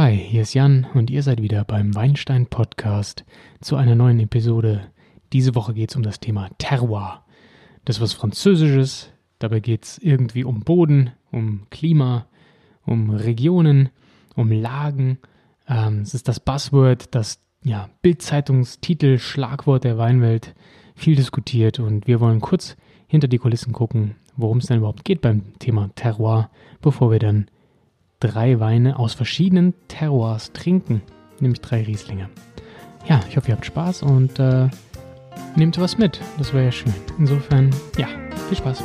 [0.00, 3.24] Hi, hier ist Jan und ihr seid wieder beim Weinstein Podcast
[3.60, 4.92] zu einer neuen Episode.
[5.32, 7.24] Diese Woche geht es um das Thema Terroir.
[7.84, 12.26] Das ist was Französisches, dabei geht es irgendwie um Boden, um Klima,
[12.86, 13.88] um Regionen,
[14.36, 15.18] um Lagen.
[15.66, 20.54] Ähm, es ist das Buzzword, das ja, Bildzeitungstitel, Schlagwort der Weinwelt,
[20.94, 22.76] viel diskutiert und wir wollen kurz
[23.08, 27.48] hinter die Kulissen gucken, worum es denn überhaupt geht beim Thema Terroir, bevor wir dann
[28.20, 31.02] drei Weine aus verschiedenen Terroirs trinken,
[31.40, 32.28] nämlich drei Rieslinge.
[33.08, 34.68] Ja, ich hoffe, ihr habt Spaß und äh,
[35.56, 36.20] nehmt was mit.
[36.36, 36.94] Das wäre ja schön.
[37.18, 38.08] Insofern, ja,
[38.48, 38.82] viel Spaß.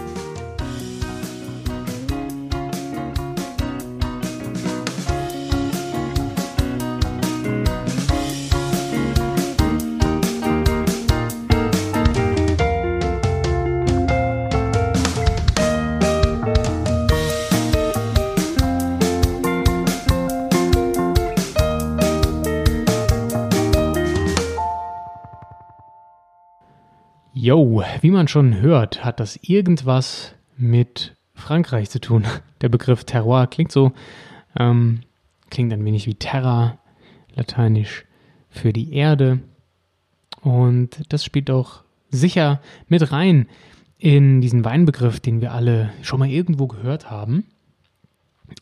[27.53, 32.25] Yo, wie man schon hört, hat das irgendwas mit Frankreich zu tun.
[32.61, 33.91] Der Begriff Terroir klingt so,
[34.57, 35.01] ähm,
[35.51, 36.79] klingt ein wenig wie Terra,
[37.35, 38.05] lateinisch
[38.49, 39.39] für die Erde.
[40.41, 43.45] Und das spielt auch sicher mit rein
[43.99, 47.45] in diesen Weinbegriff, den wir alle schon mal irgendwo gehört haben.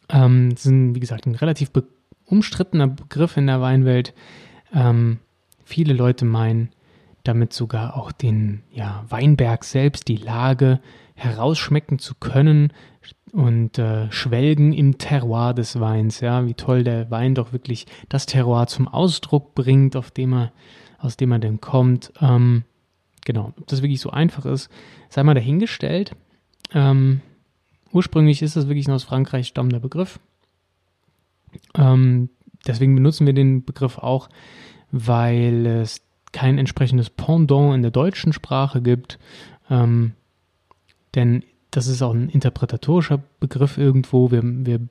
[0.10, 1.86] Ähm, das ist, wie gesagt, ein relativ be
[2.26, 4.14] umstrittener Begriff in der Weinwelt.
[4.74, 5.20] Ähm,
[5.64, 6.72] viele Leute meinen,
[7.24, 10.80] damit sogar auch den ja, Weinberg selbst, die Lage
[11.16, 12.74] herausschmecken zu können
[13.32, 16.20] und äh, schwelgen im Terroir des Weins.
[16.20, 20.52] Ja, wie toll der Wein doch wirklich das Terroir zum Ausdruck bringt, auf dem er,
[20.98, 22.12] aus dem er denn kommt.
[22.22, 22.64] Ähm,
[23.26, 24.70] genau, ob das wirklich so einfach ist,
[25.10, 26.16] sei mal dahingestellt.
[26.74, 27.22] Ähm,
[27.92, 30.20] ursprünglich ist das wirklich ein aus Frankreich stammender Begriff.
[31.76, 32.30] Ähm,
[32.66, 34.30] deswegen benutzen wir den Begriff auch,
[34.92, 36.02] weil es
[36.32, 39.20] kein entsprechendes Pendant in der deutschen Sprache gibt.
[39.70, 40.14] Ähm,
[41.16, 44.32] denn das ist auch ein interpretatorischer Begriff irgendwo.
[44.32, 44.82] Wir, wir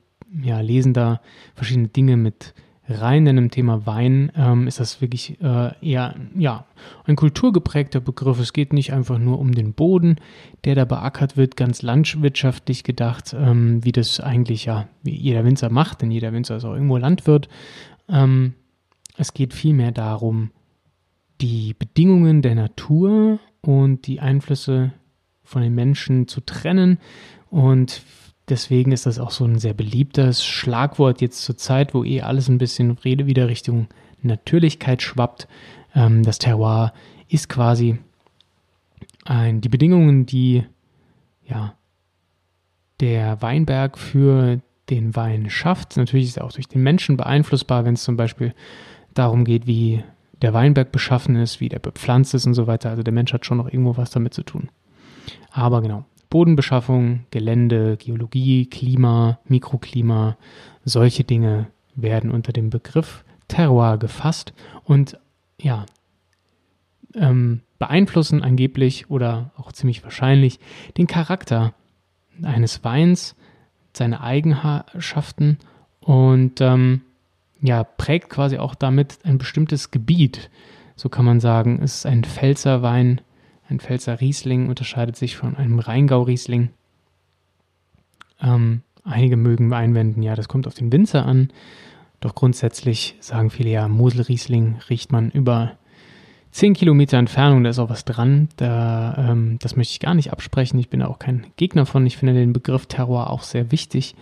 [0.42, 1.20] ja, lesen da
[1.54, 2.54] verschiedene Dinge mit
[2.91, 3.25] rein.
[3.25, 6.66] Denn im Thema Wein ähm, ist das wirklich äh, eher ja,
[7.04, 8.41] ein kulturgeprägter Begriff.
[8.41, 10.16] Es geht nicht einfach nur um den Boden,
[10.64, 16.03] der da beackert wird, ganz landwirtschaftlich gedacht, ähm, wie das eigentlich ja jeder Winzer macht,
[16.03, 17.48] denn jeder Winzer ist auch irgendwo Landwirt.
[18.09, 18.54] Ähm,
[19.16, 20.50] es geht vielmehr darum,
[21.40, 24.92] die Bedingungen der Natur und die Einflüsse
[25.42, 26.98] von den Menschen zu trennen.
[27.50, 28.02] Und
[28.48, 32.48] deswegen ist das auch so ein sehr beliebtes Schlagwort jetzt zur Zeit, wo eh alles
[32.48, 33.88] ein bisschen Rede wieder Richtung
[34.22, 35.48] Natürlichkeit schwappt.
[35.94, 36.92] Ähm, das Terroir
[37.28, 37.98] ist quasi
[39.24, 40.64] ein, die Bedingungen, die
[41.46, 41.74] ja,
[43.00, 45.96] der Weinberg für den Wein schafft.
[45.96, 48.54] Natürlich ist er auch durch den Menschen beeinflussbar, wenn es zum Beispiel
[49.14, 50.02] darum geht, wie
[50.42, 52.90] der Weinberg beschaffen ist, wie der bepflanzt ist und so weiter.
[52.90, 54.70] Also der Mensch hat schon noch irgendwo was damit zu tun.
[55.50, 60.36] Aber genau, Bodenbeschaffung, Gelände, Geologie, Klima, Mikroklima,
[60.84, 64.52] solche Dinge werden unter dem Begriff Terroir gefasst
[64.84, 65.18] und
[65.60, 65.84] ja,
[67.14, 70.60] ähm, beeinflussen angeblich oder auch ziemlich wahrscheinlich
[70.96, 71.74] den Charakter
[72.42, 73.34] eines Weins,
[73.92, 75.58] seine Eigenschaften
[76.00, 77.02] und ähm,
[77.62, 80.50] ja, prägt quasi auch damit ein bestimmtes Gebiet.
[80.97, 83.21] So kann man sagen, es ist ein Pfälzer Wein,
[83.69, 86.70] ein Pfälzer Riesling unterscheidet sich von einem Rheingau-Riesling.
[88.43, 91.50] Ähm, einige mögen einwenden, ja, das kommt auf den Winzer an.
[92.20, 95.72] Doch grundsätzlich sagen viele ja, Mosel-Riesling riecht man über
[96.53, 98.49] 10 Kilometer Entfernung, da ist auch was dran.
[98.56, 100.78] Da, ähm, das möchte ich gar nicht absprechen.
[100.81, 102.04] Ich bin da auch kein Gegner von.
[102.06, 104.16] Ich finde den Begriff Terroir auch sehr wichtig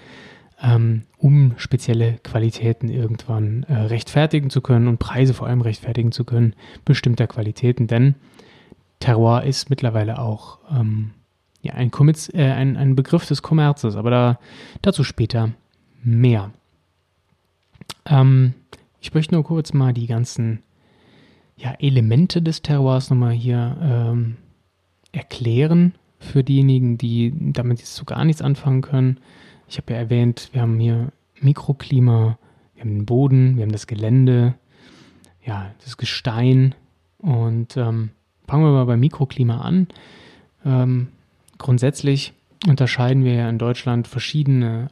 [0.61, 6.25] ähm, um spezielle Qualitäten irgendwann äh, rechtfertigen zu können und Preise vor allem rechtfertigen zu
[6.25, 6.55] können,
[6.85, 7.87] bestimmter Qualitäten.
[7.87, 8.17] Denn
[9.01, 11.13] Terroir ist mittlerweile auch ähm,
[11.63, 11.91] ja, ein,
[12.35, 14.39] äh, ein, ein, Begriff des Kommerzes, aber da,
[14.83, 15.53] dazu später
[16.03, 16.51] mehr.
[18.07, 18.55] Ähm,
[19.01, 20.63] ich möchte nur kurz mal die ganzen
[21.57, 24.37] ja, Elemente des Terroirs nochmal hier ähm,
[25.13, 29.19] erklären für diejenigen, die damit jetzt so gar nichts anfangen können.
[29.69, 32.39] Ich habe ja erwähnt, wir haben hier Mikroklima,
[32.75, 34.55] wir haben den Boden, wir haben das Gelände,
[35.45, 36.75] ja, das Gestein.
[37.19, 38.11] Und ähm,
[38.47, 39.89] fangen wir mal beim Mikroklima an.
[40.65, 41.09] Ähm,
[41.59, 42.33] grundsätzlich
[42.67, 44.91] unterscheiden wir ja in Deutschland verschiedene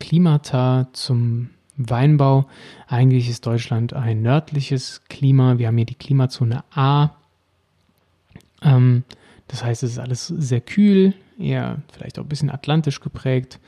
[0.00, 2.46] Klimata zum Weinbau.
[2.88, 5.58] Eigentlich ist Deutschland ein nördliches Klima.
[5.58, 7.10] Wir haben hier die Klimazone A.
[8.62, 9.04] Ähm,
[9.48, 13.60] das heißt, es ist alles sehr kühl, eher vielleicht auch ein bisschen atlantisch geprägt.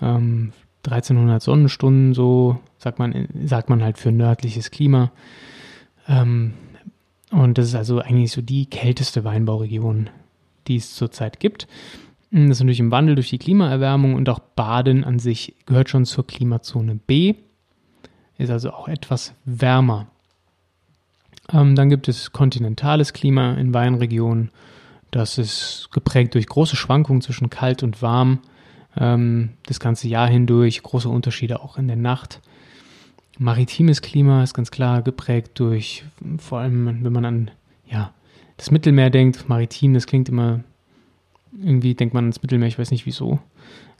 [0.00, 0.52] Ähm,
[0.84, 5.12] 1300 Sonnenstunden, so sagt man, sagt man halt für nördliches Klima.
[6.08, 6.54] Ähm,
[7.30, 10.10] und das ist also eigentlich so die kälteste Weinbauregion,
[10.66, 11.68] die es zurzeit gibt.
[12.30, 16.04] Das ist natürlich im Wandel durch die Klimaerwärmung und auch Baden an sich gehört schon
[16.04, 17.34] zur Klimazone B,
[18.38, 20.06] ist also auch etwas wärmer.
[21.52, 24.50] Ähm, dann gibt es kontinentales Klima in Weinregionen.
[25.10, 28.40] Das ist geprägt durch große Schwankungen zwischen kalt und warm
[28.96, 32.40] ähm, das ganze Jahr hindurch, große Unterschiede auch in der Nacht.
[33.38, 36.04] Maritimes Klima ist ganz klar geprägt durch,
[36.38, 37.50] vor allem wenn man an
[37.86, 38.12] ja,
[38.56, 40.60] das Mittelmeer denkt, maritim, das klingt immer,
[41.52, 43.40] irgendwie denkt man ans Mittelmeer, ich weiß nicht wieso.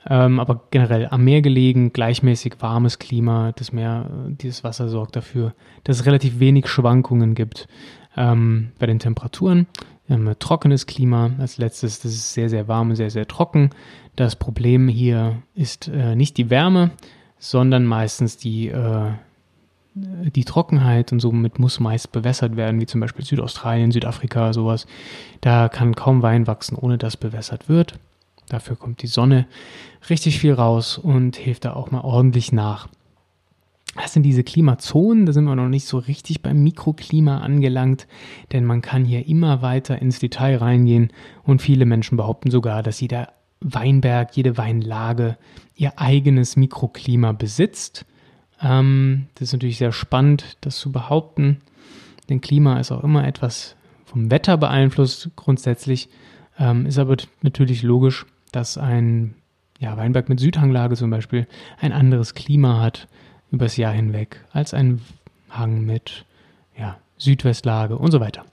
[0.06, 5.54] Ähm, aber generell am Meer gelegen, gleichmäßig warmes Klima, das Meer, dieses Wasser sorgt dafür,
[5.84, 7.68] dass es relativ wenig Schwankungen gibt
[8.16, 9.66] ähm, bei den Temperaturen.
[10.10, 13.70] Ein trockenes Klima als letztes, das ist sehr, sehr warm sehr, sehr trocken.
[14.16, 16.90] Das Problem hier ist äh, nicht die Wärme,
[17.38, 19.12] sondern meistens die, äh,
[19.94, 24.88] die Trockenheit und somit muss meist bewässert werden, wie zum Beispiel Südaustralien, Südafrika, sowas.
[25.42, 27.94] Da kann kaum Wein wachsen, ohne dass bewässert wird.
[28.48, 29.46] Dafür kommt die Sonne
[30.08, 32.88] richtig viel raus und hilft da auch mal ordentlich nach.
[33.96, 38.06] Das sind diese Klimazonen, da sind wir noch nicht so richtig beim Mikroklima angelangt,
[38.52, 42.98] denn man kann hier immer weiter ins Detail reingehen und viele Menschen behaupten sogar, dass
[43.08, 43.28] da
[43.60, 45.36] Weinberg, jede Weinlage
[45.74, 48.06] ihr eigenes Mikroklima besitzt.
[48.62, 51.60] Ähm, das ist natürlich sehr spannend, das zu behaupten,
[52.28, 56.08] denn Klima ist auch immer etwas vom Wetter beeinflusst grundsätzlich,
[56.58, 59.34] ähm, ist aber natürlich logisch, dass ein
[59.78, 61.46] ja, Weinberg mit Südhanglage zum Beispiel
[61.80, 63.08] ein anderes Klima hat
[63.50, 65.00] übers Jahr hinweg als ein
[65.48, 66.24] Hang mit
[66.78, 68.44] ja, Südwestlage und so weiter.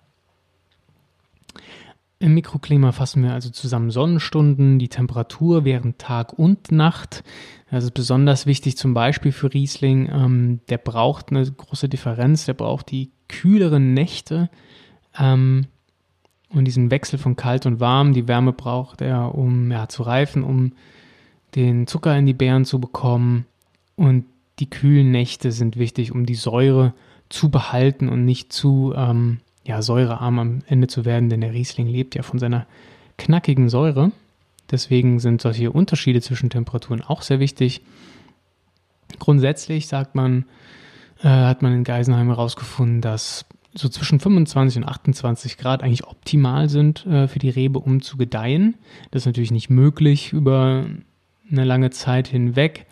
[2.20, 7.24] Im Mikroklima fassen wir also zusammen Sonnenstunden, die Temperatur während Tag und Nacht.
[7.70, 10.10] Das ist besonders wichtig zum Beispiel für Riesling.
[10.12, 14.50] Ähm, der braucht eine große Differenz, der braucht die kühleren Nächte
[15.20, 15.68] ähm,
[16.50, 18.14] und diesen Wechsel von kalt und warm.
[18.14, 20.74] Die Wärme braucht er, um ja, zu reifen, um
[21.56, 23.46] den Zucker in die Beeren zu bekommen.
[23.96, 24.26] Und
[24.60, 26.94] die kühlen Nächte sind wichtig, um die Säure
[27.30, 31.88] zu behalten und nicht zu ähm, ja, säurearm am Ende zu werden, denn der Riesling
[31.88, 32.66] lebt ja von seiner
[33.18, 34.12] knackigen Säure.
[34.72, 37.82] Deswegen sind solche Unterschiede zwischen Temperaturen auch sehr wichtig.
[39.20, 40.46] Grundsätzlich sagt man,
[41.22, 46.70] äh, hat man in Geisenheim herausgefunden, dass so zwischen 25 und 28 Grad eigentlich optimal
[46.70, 48.76] sind äh, für die Rebe, um zu gedeihen.
[49.12, 50.86] Das ist natürlich nicht möglich über
[51.52, 52.88] eine lange Zeit hinweg.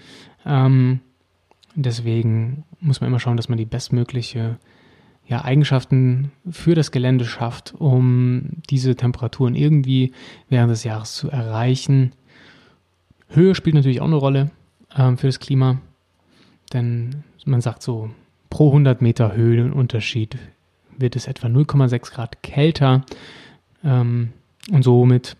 [0.45, 0.99] Ähm,
[1.75, 4.57] deswegen muss man immer schauen, dass man die bestmögliche
[5.27, 10.11] ja, Eigenschaften für das Gelände schafft, um diese Temperaturen irgendwie
[10.49, 12.11] während des Jahres zu erreichen.
[13.29, 14.51] Höhe spielt natürlich auch eine Rolle
[14.95, 15.81] ähm, für das Klima,
[16.73, 18.09] denn man sagt so,
[18.49, 20.37] pro 100 Meter Höhenunterschied
[20.97, 23.03] wird es etwa 0,6 Grad kälter.
[23.83, 24.33] Ähm,
[24.71, 25.35] und somit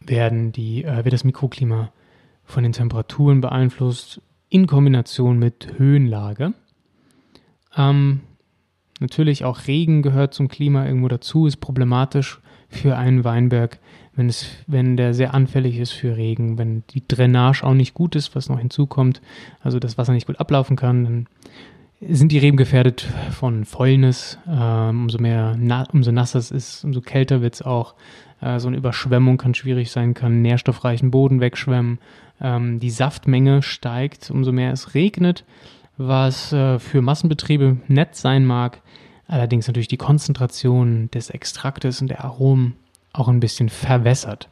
[0.00, 1.92] werden die, äh, wird das Mikroklima
[2.44, 4.20] von den Temperaturen beeinflusst
[4.54, 6.54] in Kombination mit Höhenlage.
[7.76, 8.20] Ähm,
[9.00, 13.78] Natürlich auch Regen gehört zum Klima irgendwo dazu, ist problematisch für einen Weinberg,
[14.14, 18.14] wenn, es, wenn der sehr anfällig ist für Regen, wenn die Drainage auch nicht gut
[18.14, 19.20] ist, was noch hinzukommt,
[19.60, 21.26] also das Wasser nicht gut ablaufen kann, dann
[22.00, 24.38] sind die Reben gefährdet von Fäulnis.
[24.48, 27.94] Ähm, umso mehr, na, umso nasser es ist, umso kälter wird es auch.
[28.40, 31.98] Äh, so eine Überschwemmung kann schwierig sein, kann nährstoffreichen Boden wegschwemmen.
[32.40, 35.44] Ähm, die Saftmenge steigt, umso mehr es regnet
[35.96, 38.82] was äh, für Massenbetriebe nett sein mag,
[39.26, 42.74] allerdings natürlich die Konzentration des Extraktes und der Aromen
[43.12, 44.48] auch ein bisschen verwässert.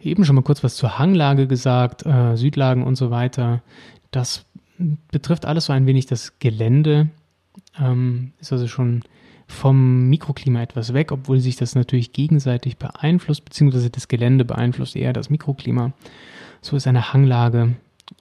[0.00, 3.62] Eben schon mal kurz was zur Hanglage gesagt, äh, Südlagen und so weiter.
[4.10, 4.44] Das
[5.10, 7.08] betrifft alles so ein wenig das Gelände,
[7.78, 9.02] ähm, ist also schon
[9.46, 15.12] vom Mikroklima etwas weg, obwohl sich das natürlich gegenseitig beeinflusst, beziehungsweise das Gelände beeinflusst eher
[15.12, 15.92] das Mikroklima.
[16.60, 17.76] So ist eine Hanglage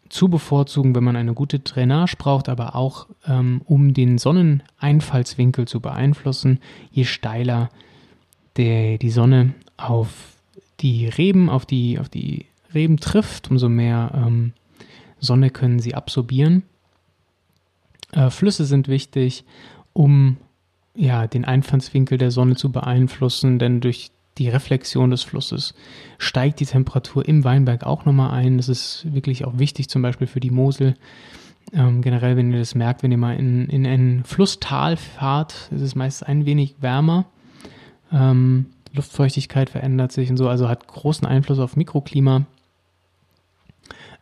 [0.09, 5.79] zu bevorzugen, wenn man eine gute Drainage braucht, aber auch ähm, um den Sonneneinfallswinkel zu
[5.79, 6.59] beeinflussen.
[6.91, 7.69] Je steiler
[8.57, 10.35] der, die Sonne auf
[10.79, 14.53] die Reben, auf die, auf die Reben trifft, umso mehr ähm,
[15.19, 16.63] Sonne können sie absorbieren.
[18.11, 19.43] Äh, Flüsse sind wichtig,
[19.93, 20.37] um
[20.95, 25.73] ja, den Einfallswinkel der Sonne zu beeinflussen, denn durch die Reflexion des Flusses,
[26.17, 28.57] steigt die Temperatur im Weinberg auch nochmal ein.
[28.57, 30.95] Das ist wirklich auch wichtig, zum Beispiel für die Mosel.
[31.73, 35.81] Ähm, generell, wenn ihr das merkt, wenn ihr mal in, in ein Flusstal fahrt, ist
[35.81, 37.25] es meist ein wenig wärmer.
[38.11, 42.45] Ähm, Luftfeuchtigkeit verändert sich und so, also hat großen Einfluss auf Mikroklima.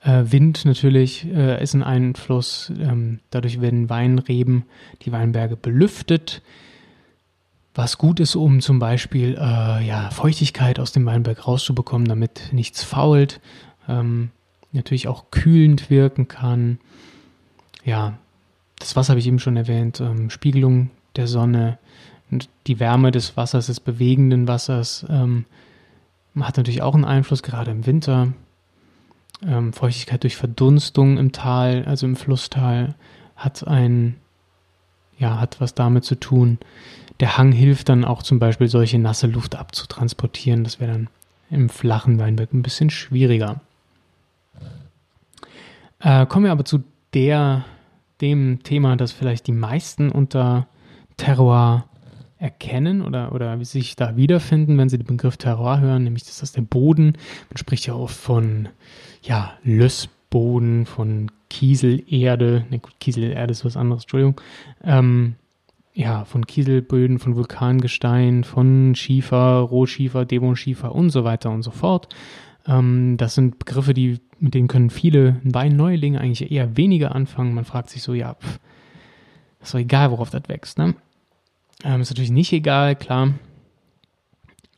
[0.03, 2.72] Äh, Wind natürlich äh, ist ein Einfluss.
[2.77, 4.63] Ähm, dadurch werden Weinreben,
[5.03, 6.41] die Weinberge belüftet.
[7.74, 12.83] Was gut ist, um zum Beispiel äh, ja, Feuchtigkeit aus dem Weinberg rauszubekommen, damit nichts
[12.83, 13.39] fault.
[13.88, 14.29] Ähm,
[14.74, 16.79] natürlich auch kühlend wirken kann.
[17.83, 18.17] Ja,
[18.79, 20.01] das Wasser habe ich eben schon erwähnt.
[20.01, 21.77] Ähm, Spiegelung der Sonne
[22.29, 25.45] und die Wärme des Wassers, des bewegenden Wassers, ähm,
[26.39, 28.33] hat natürlich auch einen Einfluss, gerade im Winter.
[29.46, 32.96] Ähm, Feuchtigkeit durch Verdunstung im Tal, also im Flusstal,
[33.36, 34.16] hat ein,
[35.18, 36.60] ja, hat was damit zu tun.
[37.20, 40.63] Der Hang hilft dann auch zum Beispiel, solche nasse Luft abzutransportieren.
[40.63, 41.10] Das wäre dann
[41.50, 43.62] im flachen Weinberg ein bisschen schwieriger.
[46.00, 47.66] Äh, kommen wir aber zu der,
[48.22, 50.68] dem Thema, das vielleicht die meisten unter
[51.18, 51.86] Terroir
[52.44, 56.58] erkennen oder, oder sich da wiederfinden, wenn sie den Begriff Terroir hören, nämlich das ist
[56.58, 57.14] der Boden.
[57.50, 58.68] Man spricht ja oft von
[59.22, 64.42] ja, Lössboden, von Kieselerde, ne gut, Kieselerde ist was anderes, Entschuldigung.
[64.84, 65.36] Ähm,
[65.94, 72.14] ja, von Kieselböden, von Vulkangestein, von Schiefer, Rohschiefer, Devonschiefer und so weiter und so fort.
[72.68, 77.54] Ähm, das sind Begriffe, die, mit denen können viele Weinneulinge eigentlich eher weniger anfangen.
[77.54, 78.60] Man fragt sich so, ja, pff,
[79.62, 80.96] ist doch egal, worauf das wächst, ne?
[81.84, 83.34] Ähm, ist natürlich nicht egal, klar.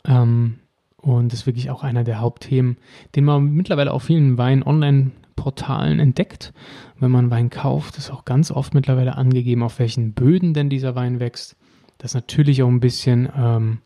[0.05, 0.55] Ähm,
[0.97, 2.77] und ist wirklich auch einer der Hauptthemen,
[3.15, 6.51] den man mittlerweile auf vielen Wein-Online-Portalen entdeckt.
[6.99, 10.95] Wenn man Wein kauft, ist auch ganz oft mittlerweile angegeben, auf welchen Böden denn dieser
[10.95, 11.55] Wein wächst.
[11.99, 13.79] Das ist natürlich auch ein bisschen, ähm,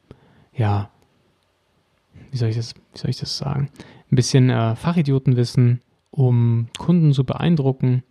[0.54, 0.90] ja,
[2.32, 3.70] wie soll ich das, wie soll ich das sagen?
[4.12, 8.04] Ein bisschen äh, Fachidiotenwissen, um Kunden zu beeindrucken.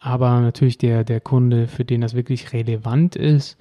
[0.00, 3.56] Aber natürlich der, der Kunde, für den das wirklich relevant ist,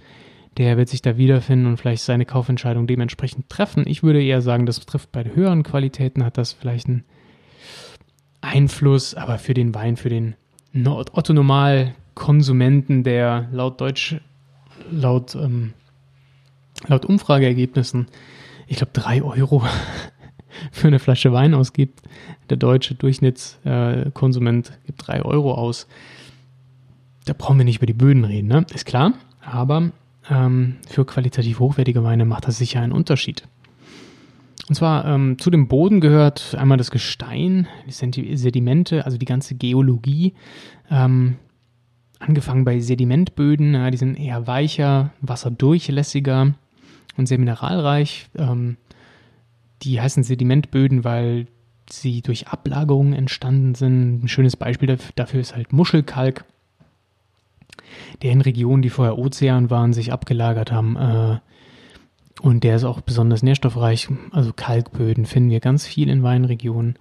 [0.57, 3.85] der wird sich da wiederfinden und vielleicht seine Kaufentscheidung dementsprechend treffen.
[3.87, 7.03] Ich würde eher sagen, das trifft bei höheren Qualitäten, hat das vielleicht einen
[8.41, 10.35] Einfluss, aber für den Wein, für den
[10.73, 14.17] Otto-Normal-Konsumenten, der laut Deutsch,
[14.91, 15.73] laut, ähm,
[16.87, 18.07] laut Umfrageergebnissen,
[18.67, 19.63] ich glaube, drei Euro
[20.71, 22.01] für eine Flasche Wein ausgibt.
[22.49, 25.87] Der deutsche Durchschnittskonsument äh, gibt drei Euro aus.
[27.25, 28.65] Da brauchen wir nicht über die Böden reden, ne?
[28.73, 29.13] Ist klar.
[29.41, 29.91] Aber
[30.31, 33.47] ähm, für qualitativ hochwertige Weine macht das sicher einen Unterschied.
[34.69, 39.55] Und zwar ähm, zu dem Boden gehört einmal das Gestein, die Sedimente, also die ganze
[39.55, 40.33] Geologie.
[40.89, 41.35] Ähm,
[42.19, 46.53] angefangen bei Sedimentböden, ja, die sind eher weicher, wasserdurchlässiger
[47.17, 48.29] und sehr mineralreich.
[48.37, 48.77] Ähm,
[49.81, 51.47] die heißen Sedimentböden, weil
[51.89, 54.23] sie durch Ablagerungen entstanden sind.
[54.23, 56.45] Ein schönes Beispiel dafür ist halt Muschelkalk
[58.21, 60.95] der in Regionen, die vorher Ozean waren, sich abgelagert haben.
[60.95, 61.39] Äh,
[62.41, 64.09] und der ist auch besonders nährstoffreich.
[64.31, 66.97] Also Kalkböden finden wir ganz viel in Weinregionen.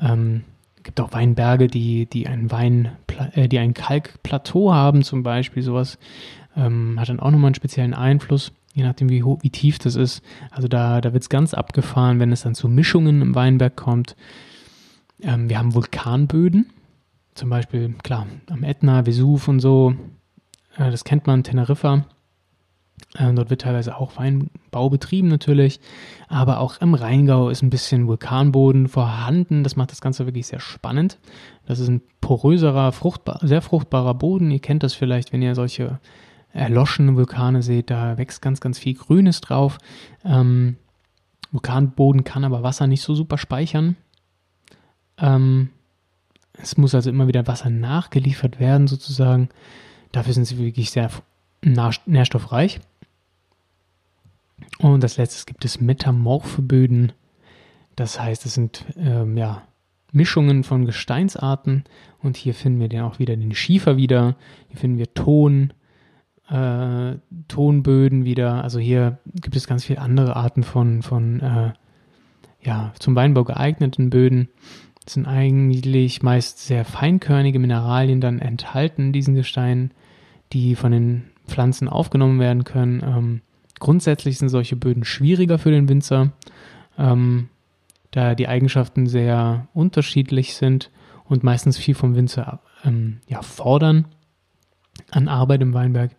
[0.00, 0.44] Ähm,
[0.82, 2.92] gibt auch Weinberge, die, die ein Wein,
[3.32, 5.62] äh, die ein Kalkplateau haben, zum Beispiel.
[5.62, 5.98] Sowas
[6.56, 10.22] ähm, hat dann auch nochmal einen speziellen Einfluss, je nachdem, wie, wie tief das ist.
[10.50, 14.16] Also da, da wird es ganz abgefahren, wenn es dann zu Mischungen im Weinberg kommt.
[15.20, 16.70] Ähm, wir haben Vulkanböden,
[17.34, 19.94] zum Beispiel, klar, am Ätna, Vesuv und so,
[20.78, 22.04] äh, das kennt man, Teneriffa.
[23.14, 25.80] Äh, dort wird teilweise auch Weinbau betrieben natürlich,
[26.28, 29.62] aber auch im Rheingau ist ein bisschen Vulkanboden vorhanden.
[29.62, 31.18] Das macht das Ganze wirklich sehr spannend.
[31.66, 34.50] Das ist ein poröserer, fruchtbar, sehr fruchtbarer Boden.
[34.50, 36.00] Ihr kennt das vielleicht, wenn ihr solche
[36.52, 37.90] erloschenen Vulkane seht.
[37.90, 39.78] Da wächst ganz, ganz viel Grünes drauf.
[40.24, 40.76] Ähm,
[41.52, 43.96] Vulkanboden kann aber Wasser nicht so super speichern.
[45.18, 45.70] Ähm,
[46.54, 49.48] es muss also immer wieder Wasser nachgeliefert werden, sozusagen.
[50.12, 51.10] Dafür sind sie wirklich sehr
[51.62, 52.80] nährstoffreich.
[54.78, 57.12] Und als letztes gibt es metamorphe Böden.
[57.96, 59.62] Das heißt, es sind ähm, ja,
[60.12, 61.84] Mischungen von Gesteinsarten.
[62.20, 64.36] Und hier finden wir dann auch wieder den Schiefer wieder.
[64.68, 65.72] Hier finden wir Ton,
[66.48, 67.16] äh,
[67.48, 68.62] Tonböden wieder.
[68.62, 71.72] Also hier gibt es ganz viele andere Arten von, von äh,
[72.62, 74.48] ja, zum Weinbau geeigneten Böden.
[75.08, 79.92] Sind eigentlich meist sehr feinkörnige Mineralien dann enthalten in diesen Gesteinen,
[80.52, 83.02] die von den Pflanzen aufgenommen werden können.
[83.02, 83.40] Ähm,
[83.78, 86.32] grundsätzlich sind solche Böden schwieriger für den Winzer,
[86.98, 87.48] ähm,
[88.10, 90.90] da die Eigenschaften sehr unterschiedlich sind
[91.24, 94.06] und meistens viel vom Winzer ähm, ja, fordern
[95.10, 96.12] an Arbeit im Weinberg.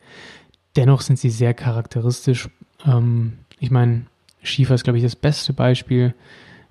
[0.75, 2.49] Dennoch sind sie sehr charakteristisch.
[2.85, 4.05] Ähm, ich meine,
[4.41, 6.13] Schiefer ist, glaube ich, das beste Beispiel,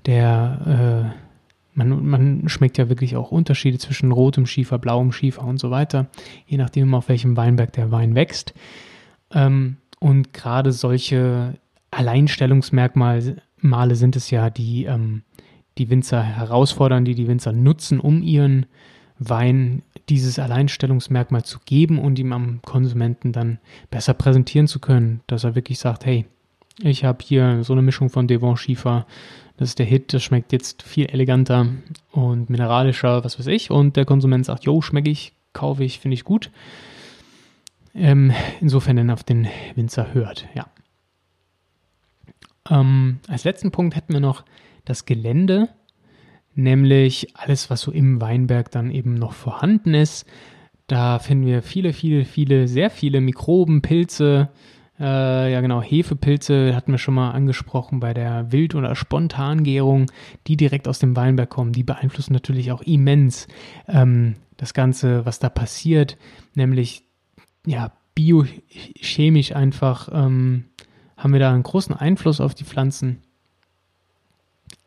[0.07, 1.28] der äh,
[1.79, 6.09] man, man schmeckt ja wirklich auch Unterschiede zwischen rotem Schiefer, blauem Schiefer und so weiter,
[6.47, 8.53] je nachdem, auf welchem Weinberg der Wein wächst.
[9.33, 11.55] Ähm, und gerade solche
[11.93, 15.23] Alleinstellungsmerkmale sind es ja, die, ähm,
[15.79, 18.67] die Winzer herausfordern, die die Winzer nutzen, um ihren
[19.21, 23.59] Wein dieses Alleinstellungsmerkmal zu geben und ihm am Konsumenten dann
[23.91, 26.27] besser präsentieren zu können, dass er wirklich sagt, hey,
[26.81, 29.07] ich habe hier so eine Mischung von Devon Schiefer,
[29.59, 31.67] das ist der Hit, das schmeckt jetzt viel eleganter
[32.13, 36.15] und mineralischer, was weiß ich, und der Konsument sagt, jo, schmecke ich, kaufe ich, finde
[36.15, 36.51] ich gut.
[37.95, 40.67] Ähm, insofern dann auf den Winzer hört, ja.
[42.71, 44.45] Ähm, als letzten Punkt hätten wir noch
[44.85, 45.69] das Gelände
[46.59, 50.27] nämlich alles, was so im Weinberg dann eben noch vorhanden ist.
[50.89, 54.49] Da finden wir viele, viele, viele, sehr viele Mikroben, Pilze,
[55.01, 60.07] äh, ja genau, Hefepilze hatten wir schon mal angesprochen bei der Wild- oder Spontangärung,
[60.47, 61.73] die direkt aus dem Weinberg kommen.
[61.73, 63.49] Die beeinflussen natürlich auch immens
[63.87, 66.17] ähm, das Ganze, was da passiert,
[66.55, 67.05] nämlich
[67.67, 70.65] ja, biochemisch einfach ähm,
[71.17, 73.19] haben wir da einen großen Einfluss auf die Pflanzen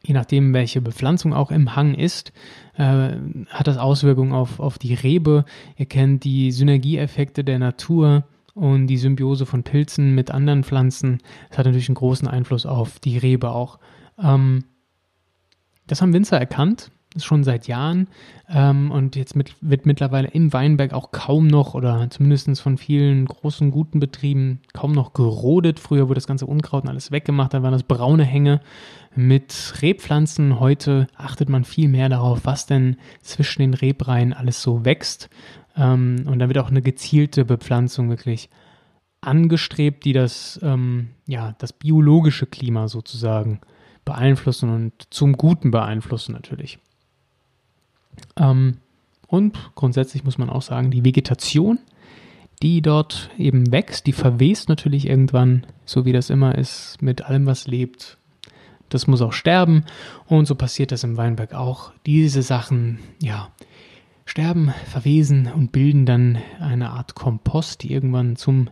[0.04, 2.34] je nachdem, welche Bepflanzung auch im Hang ist,
[2.76, 3.12] äh,
[3.50, 5.46] hat das Auswirkungen auf, auf die Rebe.
[5.78, 8.24] Ihr kennt die Synergieeffekte der Natur
[8.54, 11.20] und die Symbiose von Pilzen mit anderen Pflanzen.
[11.50, 13.80] Das hat natürlich einen großen Einfluss auf die Rebe auch.
[14.22, 14.66] Ähm,
[15.88, 18.08] das haben Winzer erkannt schon seit Jahren
[18.50, 23.26] ähm, und jetzt mit, wird mittlerweile im Weinberg auch kaum noch oder zumindest von vielen
[23.26, 25.80] großen, guten Betrieben kaum noch gerodet.
[25.80, 28.62] Früher wurde das ganze Unkraut und alles weggemacht, da waren das braune Hänge
[29.14, 30.60] mit Rebpflanzen.
[30.60, 35.30] Heute achtet man viel mehr darauf, was denn zwischen den Rebreihen alles so wächst
[35.76, 38.50] ähm, und da wird auch eine gezielte Bepflanzung wirklich
[39.22, 43.62] angestrebt, die das, ähm, ja, das biologische Klima sozusagen
[44.04, 46.80] beeinflussen und zum Guten beeinflussen natürlich.
[48.36, 48.78] Ähm,
[49.28, 51.80] und grundsätzlich muss man auch sagen, die Vegetation,
[52.62, 57.46] die dort eben wächst, die verwest natürlich irgendwann, so wie das immer ist, mit allem,
[57.46, 58.18] was lebt.
[58.90, 59.86] Das muss auch sterben
[60.26, 61.94] und so passiert das im Weinberg auch.
[62.06, 63.50] Diese Sachen, ja,
[64.26, 68.70] sterben, verwesen und bilden dann eine Art Kompost, die irgendwann zum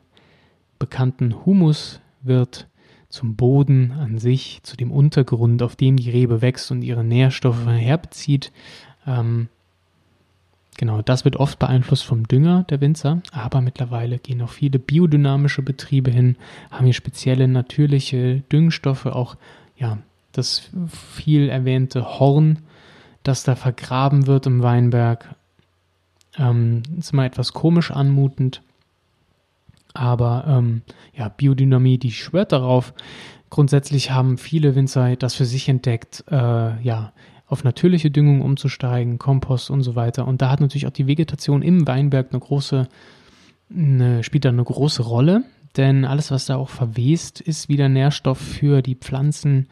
[0.78, 2.68] bekannten Humus wird,
[3.10, 7.66] zum Boden an sich, zu dem Untergrund, auf dem die Rebe wächst und ihre Nährstoffe
[7.66, 8.52] herbezieht.
[9.08, 9.50] Ähm,
[10.78, 15.64] genau, das wird oft beeinflusst vom Dünger der Winzer, aber mittlerweile gehen auch viele biodynamische
[15.64, 16.36] Betriebe hin,
[16.70, 19.36] haben hier spezielle natürliche Düngstoffe, auch
[19.76, 19.98] ja,
[20.32, 22.60] das viel erwähnte Horn,
[23.24, 25.36] das da vergraben wird im Weinberg.
[26.40, 28.62] Ähm, ist immer etwas komisch anmutend,
[29.94, 30.82] aber ähm,
[31.14, 32.94] ja, Biodynamie, die schwört darauf.
[33.50, 37.12] Grundsätzlich haben viele Winzer das für sich entdeckt, äh, ja,
[37.48, 40.28] auf natürliche Düngung umzusteigen, Kompost und so weiter.
[40.28, 42.88] Und da hat natürlich auch die Vegetation im Weinberg eine große,
[43.76, 45.44] eine, spielt da eine große Rolle,
[45.76, 49.68] denn alles, was da auch verwest, ist wieder Nährstoff für die Pflanzen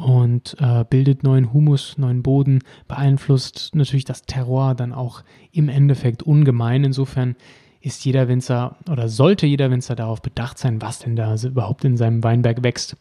[0.00, 6.22] und äh, bildet neuen Humus, neuen Boden, beeinflusst natürlich das Terroir dann auch im Endeffekt
[6.22, 6.84] ungemein.
[6.84, 7.36] Insofern
[7.80, 11.96] ist jeder Winzer oder sollte jeder Winzer darauf bedacht sein, was denn da überhaupt in
[11.96, 12.96] seinem Weinberg wächst.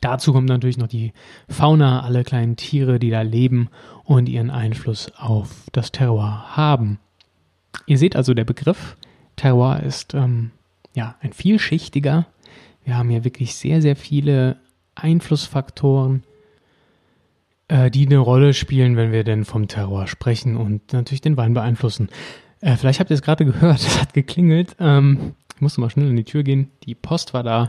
[0.00, 1.12] Dazu kommt natürlich noch die
[1.48, 3.68] Fauna, alle kleinen Tiere, die da leben
[4.04, 6.98] und ihren Einfluss auf das Terroir haben.
[7.86, 8.96] Ihr seht also, der Begriff
[9.36, 10.50] Terroir ist ähm,
[10.94, 12.26] ja ein vielschichtiger.
[12.84, 14.56] Wir haben hier wirklich sehr, sehr viele
[14.96, 16.24] Einflussfaktoren,
[17.68, 21.54] äh, die eine Rolle spielen, wenn wir denn vom Terroir sprechen und natürlich den Wein
[21.54, 22.08] beeinflussen.
[22.60, 24.76] Äh, vielleicht habt ihr es gerade gehört, es hat geklingelt.
[24.80, 26.70] Ähm, ich musste mal schnell in die Tür gehen.
[26.84, 27.68] Die Post war da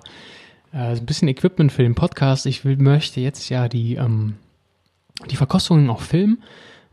[0.73, 2.45] äh, ein bisschen Equipment für den Podcast.
[2.45, 4.35] Ich will, möchte jetzt ja die, ähm,
[5.29, 6.43] die Verkostungen auch filmen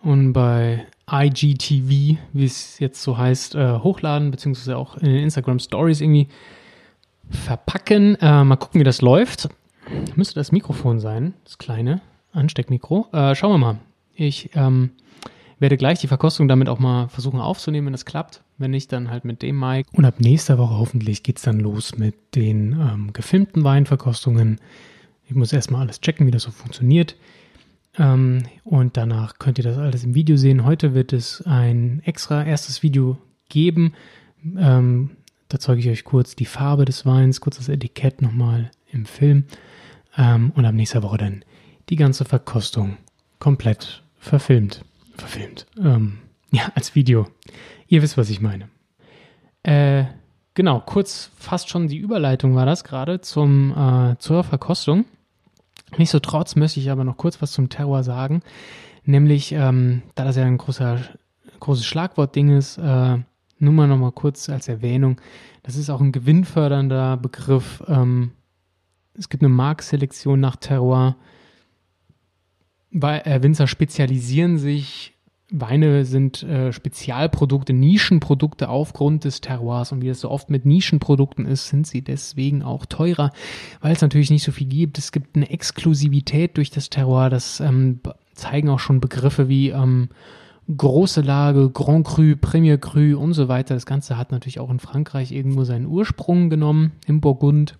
[0.02, 5.58] und bei IGTV, wie es jetzt so heißt, äh, hochladen, beziehungsweise auch in den Instagram
[5.58, 6.28] Stories irgendwie
[7.30, 8.16] verpacken.
[8.20, 9.48] Äh, mal gucken, wie das läuft.
[10.16, 12.00] Müsste das Mikrofon sein, das kleine
[12.32, 13.08] Ansteckmikro.
[13.12, 13.78] Äh, schauen wir mal.
[14.14, 14.90] Ich ähm,
[15.58, 18.42] werde gleich die Verkostung damit auch mal versuchen aufzunehmen, wenn das klappt.
[18.58, 19.86] Wenn nicht, dann halt mit dem Mic.
[19.92, 24.60] Und ab nächster Woche hoffentlich geht es dann los mit den ähm, gefilmten Weinverkostungen.
[25.26, 27.16] Ich muss erstmal alles checken, wie das so funktioniert.
[27.98, 30.64] Ähm, und danach könnt ihr das alles im Video sehen.
[30.64, 33.18] Heute wird es ein extra erstes Video
[33.48, 33.94] geben.
[34.56, 35.10] Ähm,
[35.48, 39.44] da zeige ich euch kurz die Farbe des Weins, kurz das Etikett nochmal im Film.
[40.16, 41.44] Ähm, und ab nächster Woche dann
[41.88, 42.96] die ganze Verkostung
[43.38, 44.84] komplett verfilmt
[45.16, 45.66] verfilmt.
[45.82, 46.18] Ähm,
[46.50, 47.26] ja, als Video.
[47.88, 48.68] Ihr wisst, was ich meine.
[49.62, 50.04] Äh,
[50.54, 55.04] genau, kurz fast schon die Überleitung war das gerade zum, äh, zur Verkostung.
[55.96, 58.42] Nichtsdestotrotz möchte ich aber noch kurz was zum Terror sagen.
[59.04, 60.98] Nämlich, ähm, da das ja ein großer,
[61.60, 63.18] großes Schlagwortding ist, äh,
[63.58, 65.20] nur mal noch mal kurz als Erwähnung.
[65.62, 67.82] Das ist auch ein gewinnfördernder Begriff.
[67.86, 68.32] Ähm,
[69.16, 71.16] es gibt eine Marktselektion nach Terroir
[73.02, 75.14] äh, Winzer spezialisieren sich
[75.50, 79.92] Weine sind äh, Spezialprodukte, Nischenprodukte aufgrund des Terroirs.
[79.92, 83.30] Und wie das so oft mit Nischenprodukten ist, sind sie deswegen auch teurer,
[83.80, 84.98] weil es natürlich nicht so viel gibt.
[84.98, 87.28] Es gibt eine Exklusivität durch das Terroir.
[87.28, 88.00] Das ähm,
[88.34, 90.08] zeigen auch schon Begriffe wie ähm,
[90.74, 93.74] große Lage, Grand Cru, Premier Cru und so weiter.
[93.74, 97.78] Das Ganze hat natürlich auch in Frankreich irgendwo seinen Ursprung genommen, im Burgund.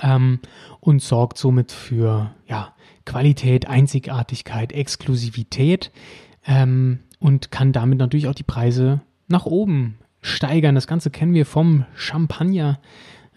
[0.00, 0.40] Ähm,
[0.80, 2.74] und sorgt somit für ja,
[3.06, 5.90] Qualität, Einzigartigkeit, Exklusivität
[6.46, 10.74] ähm, und kann damit natürlich auch die Preise nach oben steigern.
[10.74, 12.78] Das Ganze kennen wir vom Champagner.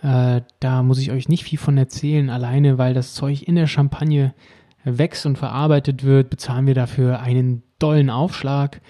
[0.02, 2.30] Äh, da muss ich euch nicht viel von erzählen.
[2.30, 4.34] Alleine weil das Zeug in der Champagne
[4.84, 8.82] wächst und verarbeitet wird, bezahlen wir dafür einen dollen Aufschlag.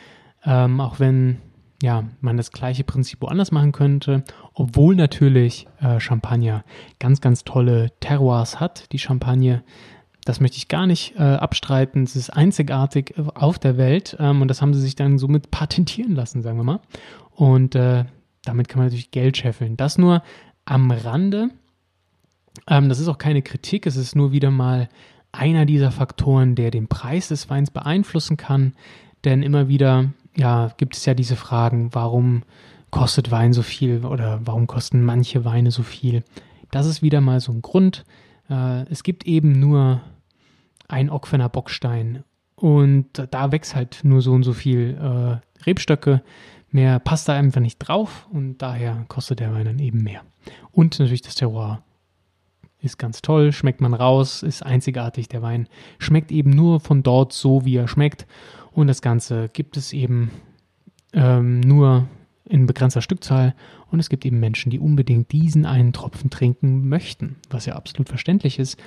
[0.45, 1.38] Ähm, auch wenn
[1.81, 6.63] ja, man das gleiche Prinzip woanders machen könnte, obwohl natürlich äh, Champagner
[6.99, 9.63] ganz, ganz tolle Terroirs hat, die Champagne.
[10.25, 12.03] Das möchte ich gar nicht äh, abstreiten.
[12.03, 15.51] Es ist einzigartig äh, auf der Welt ähm, und das haben sie sich dann somit
[15.51, 16.81] patentieren lassen, sagen wir mal.
[17.31, 18.03] Und äh,
[18.43, 19.77] damit kann man natürlich Geld scheffeln.
[19.77, 20.21] Das nur
[20.65, 21.49] am Rande.
[22.67, 24.89] Ähm, das ist auch keine Kritik, es ist nur wieder mal
[25.31, 28.73] einer dieser Faktoren, der den Preis des Weins beeinflussen kann.
[29.23, 32.43] Denn immer wieder ja, gibt es ja diese Fragen, warum
[32.91, 36.23] kostet Wein so viel oder warum kosten manche Weine so viel?
[36.71, 38.03] Das ist wieder mal so ein Grund.
[38.49, 40.01] Äh, es gibt eben nur
[40.87, 42.23] ein Ockfener Bockstein.
[42.55, 46.21] Und da wächst halt nur so und so viel äh, Rebstöcke.
[46.71, 50.21] Mehr passt da einfach nicht drauf und daher kostet der Wein dann eben mehr.
[50.71, 51.81] Und natürlich das Terroir
[52.81, 55.27] ist ganz toll, schmeckt man raus, ist einzigartig.
[55.27, 58.25] Der Wein schmeckt eben nur von dort so, wie er schmeckt.
[58.71, 60.31] Und das Ganze gibt es eben
[61.13, 62.07] ähm, nur
[62.45, 63.53] in begrenzter Stückzahl.
[63.91, 68.09] Und es gibt eben Menschen, die unbedingt diesen einen Tropfen trinken möchten, was ja absolut
[68.09, 68.77] verständlich ist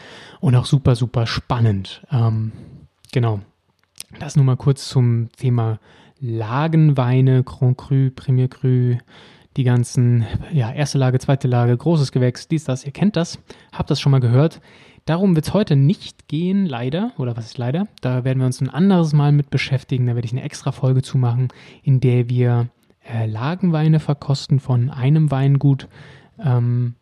[0.40, 2.05] und auch super, super spannend.
[2.11, 2.52] Ähm,
[3.12, 3.40] genau.
[4.18, 5.81] Das nur mal kurz zum Thema
[6.20, 8.98] Lagenweine, Grand Cru, Premier Cru,
[9.57, 13.38] die ganzen, ja, erste Lage, zweite Lage, großes Gewächs, dies, das, ihr kennt das,
[13.73, 14.61] habt das schon mal gehört.
[15.05, 17.88] Darum wird es heute nicht gehen, leider, oder was ist leider?
[18.01, 20.07] Da werden wir uns ein anderes Mal mit beschäftigen.
[20.07, 21.49] Da werde ich eine extra Folge zu machen,
[21.83, 22.69] in der wir
[23.05, 25.88] äh, Lagenweine verkosten von einem Weingut.
[26.38, 26.95] Ähm,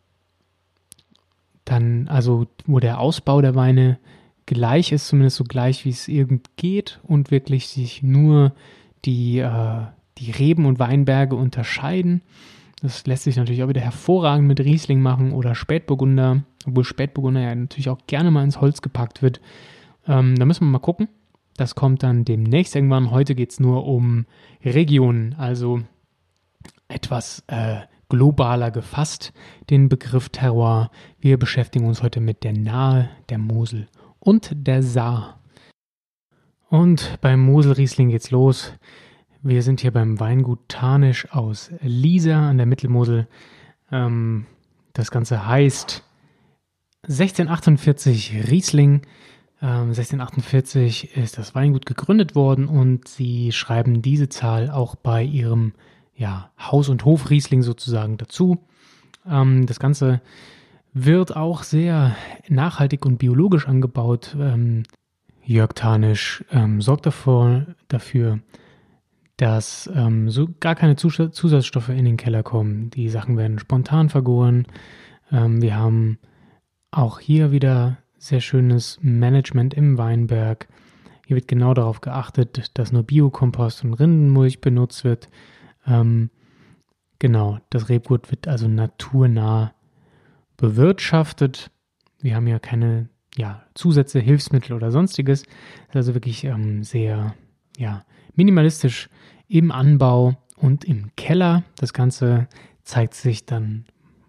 [1.66, 3.98] dann, also, wo der Ausbau der Weine
[4.46, 8.52] gleich ist, zumindest so gleich, wie es irgend geht und wirklich sich nur
[9.04, 9.82] die, äh,
[10.20, 12.22] die Reben und Weinberge unterscheiden.
[12.82, 17.54] Das lässt sich natürlich auch wieder hervorragend mit Riesling machen oder Spätburgunder, obwohl Spätburgunder ja
[17.54, 19.40] natürlich auch gerne mal ins Holz gepackt wird.
[20.06, 21.08] Ähm, da müssen wir mal gucken.
[21.56, 23.10] Das kommt dann demnächst irgendwann.
[23.10, 24.24] Heute geht es nur um
[24.64, 25.82] Regionen, also
[26.88, 29.32] etwas äh, globaler gefasst,
[29.68, 30.90] den Begriff Terroir.
[31.20, 35.40] Wir beschäftigen uns heute mit der Nahe, der Mosel und der Saar.
[36.68, 38.72] Und beim Moselriesling geht's los.
[39.42, 43.26] Wir sind hier beim Weingut Tarnisch aus Liesa an der Mittelmosel.
[43.90, 44.44] Ähm,
[44.92, 46.04] das Ganze heißt
[47.04, 49.00] 1648 Riesling.
[49.62, 55.72] 1648 ähm, ist das Weingut gegründet worden und sie schreiben diese Zahl auch bei ihrem
[56.14, 58.58] ja, Haus- und Hof-Riesling sozusagen dazu.
[59.26, 60.20] Ähm, das Ganze
[60.92, 62.14] wird auch sehr
[62.48, 64.36] nachhaltig und biologisch angebaut.
[64.38, 64.82] Ähm,
[65.42, 68.40] Jörg Tanisch ähm, sorgt davor, dafür,
[69.40, 72.90] dass ähm, so gar keine Zusatzstoffe in den Keller kommen.
[72.90, 74.66] Die Sachen werden spontan vergoren.
[75.32, 76.18] Ähm, wir haben
[76.90, 80.68] auch hier wieder sehr schönes Management im Weinberg.
[81.26, 85.30] Hier wird genau darauf geachtet, dass nur Biokompost und Rindenmulch benutzt wird.
[85.86, 86.28] Ähm,
[87.18, 89.72] genau, das Rebgut wird also naturnah
[90.58, 91.70] bewirtschaftet.
[92.20, 95.44] Wir haben ja keine ja, Zusätze, Hilfsmittel oder sonstiges.
[95.44, 95.52] Das
[95.88, 97.34] ist also wirklich ähm, sehr
[97.78, 99.08] ja, minimalistisch
[99.50, 101.64] im Anbau und im Keller.
[101.76, 102.48] Das Ganze
[102.84, 103.84] zeigt sich dann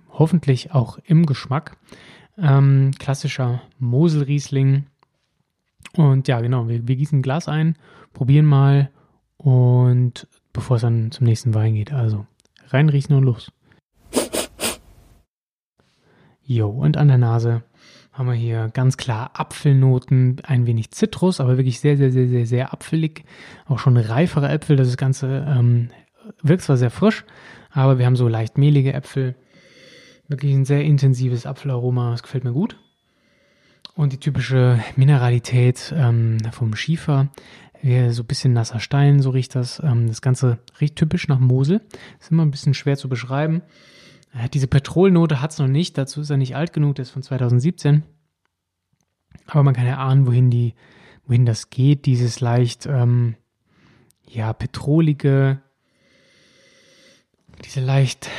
[0.09, 1.77] hoffentlich auch im Geschmack.
[2.37, 4.87] Ähm, klassischer Moselriesling.
[5.95, 7.77] Und ja, genau, wir, wir gießen ein Glas ein,
[8.13, 8.89] probieren mal
[9.37, 11.93] und bevor es dann zum nächsten Wein geht.
[11.93, 12.25] Also
[12.69, 13.51] reinriechen und los.
[16.53, 17.63] Jo, und an der Nase
[18.11, 22.45] haben wir hier ganz klar Apfelnoten, ein wenig Zitrus, aber wirklich sehr, sehr, sehr, sehr,
[22.45, 23.23] sehr apfelig.
[23.67, 24.75] Auch schon reifere Äpfel.
[24.75, 25.91] Das Ganze ähm,
[26.43, 27.23] wirkt zwar sehr frisch,
[27.71, 29.35] aber wir haben so leicht mehlige Äpfel.
[30.27, 32.75] Wirklich ein sehr intensives Apfelaroma, das gefällt mir gut.
[33.95, 37.29] Und die typische Mineralität ähm, vom Schiefer,
[37.81, 39.81] so ein bisschen nasser Stein, so riecht das.
[39.81, 41.79] Ähm, das Ganze riecht typisch nach Mosel.
[42.19, 43.61] Ist immer ein bisschen schwer zu beschreiben.
[44.33, 47.11] Äh, diese Petrolnote hat es noch nicht, dazu ist er nicht alt genug, der ist
[47.11, 48.03] von 2017.
[49.47, 50.73] Aber man kann ja ahnen, wohin die
[51.31, 53.35] wohin das geht, dieses leicht, ähm,
[54.27, 55.61] ja, petrolige,
[57.63, 58.29] diese leicht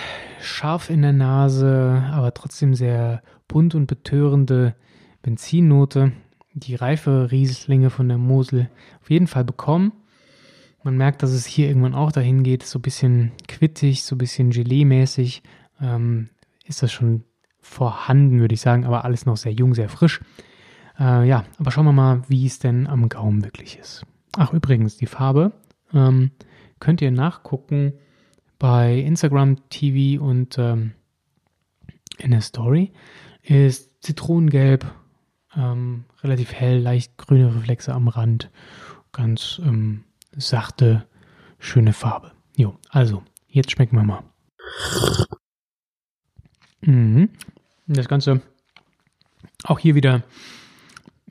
[0.42, 4.74] scharf in der Nase, aber trotzdem sehr bunt und betörende
[5.22, 6.12] Benzinnote,
[6.52, 8.68] die reife Rieslinge von der Mosel
[9.00, 9.92] auf jeden Fall bekommen.
[10.82, 14.18] Man merkt, dass es hier irgendwann auch dahin geht, so ein bisschen quittig, so ein
[14.18, 15.42] bisschen Gelee-mäßig.
[15.82, 16.30] Ähm,
[16.64, 17.24] ist das schon
[17.60, 20.20] vorhanden, würde ich sagen, aber alles noch sehr jung, sehr frisch.
[20.98, 24.04] Äh, ja, aber schauen wir mal, wie es denn am Gaumen wirklich ist.
[24.36, 25.52] Ach, übrigens, die Farbe
[25.92, 26.30] ähm,
[26.80, 27.94] könnt ihr nachgucken
[28.58, 30.92] bei Instagram TV und ähm,
[32.18, 32.92] in der Story.
[33.42, 34.86] Ist Zitronengelb,
[35.56, 38.50] ähm, relativ hell, leicht grüne Reflexe am Rand,
[39.12, 40.04] ganz ähm,
[40.36, 41.06] sachte,
[41.58, 42.32] schöne Farbe.
[42.56, 44.22] Jo, also, jetzt schmecken wir mal.
[46.82, 47.28] Mhm.
[47.86, 48.42] Das Ganze
[49.64, 50.22] auch hier wieder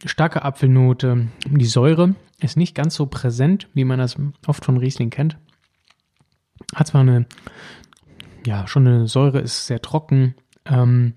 [0.05, 1.27] starke Apfelnote.
[1.45, 4.15] Die Säure ist nicht ganz so präsent, wie man das
[4.47, 5.37] oft von Riesling kennt.
[6.73, 7.25] Hat zwar eine,
[8.45, 10.35] ja, schon eine Säure, ist sehr trocken,
[10.65, 11.13] ähm,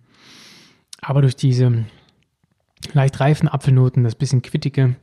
[1.01, 1.85] aber durch diese
[2.92, 4.97] leicht reifen Apfelnoten, das bisschen quittige,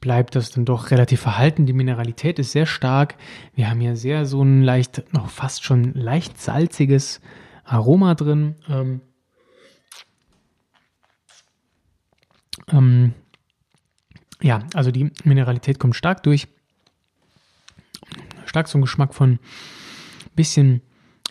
[0.00, 1.66] bleibt das dann doch relativ verhalten.
[1.66, 3.16] Die Mineralität ist sehr stark.
[3.54, 7.20] Wir haben hier sehr so ein leicht, noch fast schon leicht salziges
[7.66, 8.54] Aroma drin.
[8.68, 9.00] Ähm,
[12.68, 13.14] ähm,
[14.40, 16.48] ja, also die Mineralität kommt stark durch.
[18.46, 19.38] Stark zum Geschmack von
[20.34, 20.82] bisschen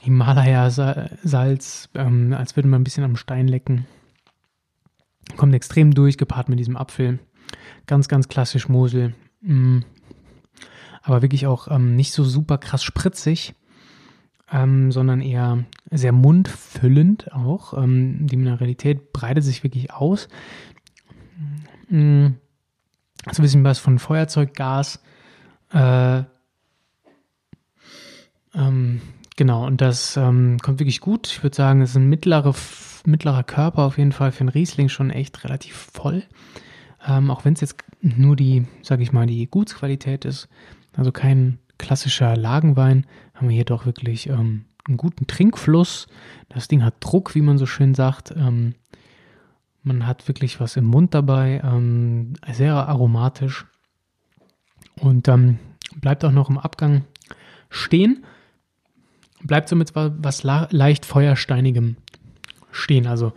[0.01, 3.87] Himalaya-Salz, ähm, als würde man ein bisschen am Stein lecken.
[5.37, 7.19] Kommt extrem durch, gepaart mit diesem Apfel.
[7.87, 9.15] Ganz, ganz klassisch Mosel.
[9.41, 9.79] Mm.
[11.01, 13.53] Aber wirklich auch ähm, nicht so super krass spritzig,
[14.51, 17.73] ähm, sondern eher sehr mundfüllend auch.
[17.73, 20.27] Ähm, die Mineralität breitet sich wirklich aus.
[21.89, 22.27] Mm.
[23.31, 25.01] So ein bisschen was von Feuerzeuggas.
[25.71, 26.23] Äh,
[28.53, 29.01] ähm,
[29.35, 31.27] genau, und das ähm, kommt wirklich gut.
[31.27, 32.53] Ich würde sagen, es ist ein mittlere,
[33.05, 36.23] mittlerer Körper auf jeden Fall für einen Riesling schon echt relativ voll.
[37.07, 40.47] Ähm, auch wenn es jetzt nur die, sage ich mal, die Gutsqualität ist,
[40.95, 46.07] also kein klassischer Lagenwein, haben wir hier doch wirklich ähm, einen guten Trinkfluss.
[46.49, 48.31] Das Ding hat Druck, wie man so schön sagt.
[48.35, 48.75] Ähm,
[49.83, 53.65] man hat wirklich was im Mund dabei, ähm, sehr aromatisch
[54.99, 55.59] und ähm,
[56.01, 57.05] bleibt auch noch im Abgang
[57.69, 58.25] stehen.
[59.43, 61.97] Bleibt somit was leicht feuersteinigem
[62.71, 63.05] stehen.
[63.05, 63.33] Also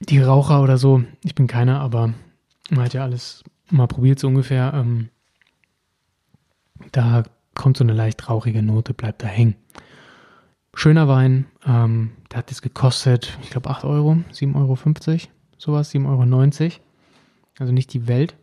[0.00, 2.12] die Raucher oder so, ich bin keiner, aber
[2.70, 4.72] man hat ja alles mal probiert, so ungefähr.
[4.74, 5.10] Ähm,
[6.92, 7.22] da
[7.54, 9.56] kommt so eine leicht rauchige Note, bleibt da hängen.
[10.74, 14.78] Schöner Wein, ähm, der hat jetzt gekostet, ich glaube 8 Euro, 7,50 Euro,
[15.58, 16.72] sowas, 7,90 Euro.
[17.58, 18.36] Also nicht die Welt.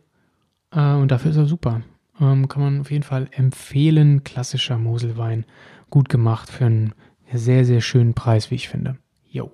[0.70, 1.82] Äh, und dafür ist er super.
[2.20, 4.24] Ähm, kann man auf jeden Fall empfehlen.
[4.24, 5.44] Klassischer Moselwein.
[5.88, 6.94] Gut gemacht für einen
[7.32, 8.98] sehr, sehr schönen Preis, wie ich finde.
[9.28, 9.50] Jo.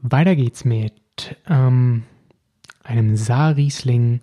[0.00, 2.04] Weiter geht's mit ähm,
[2.82, 4.20] einem Saarriesling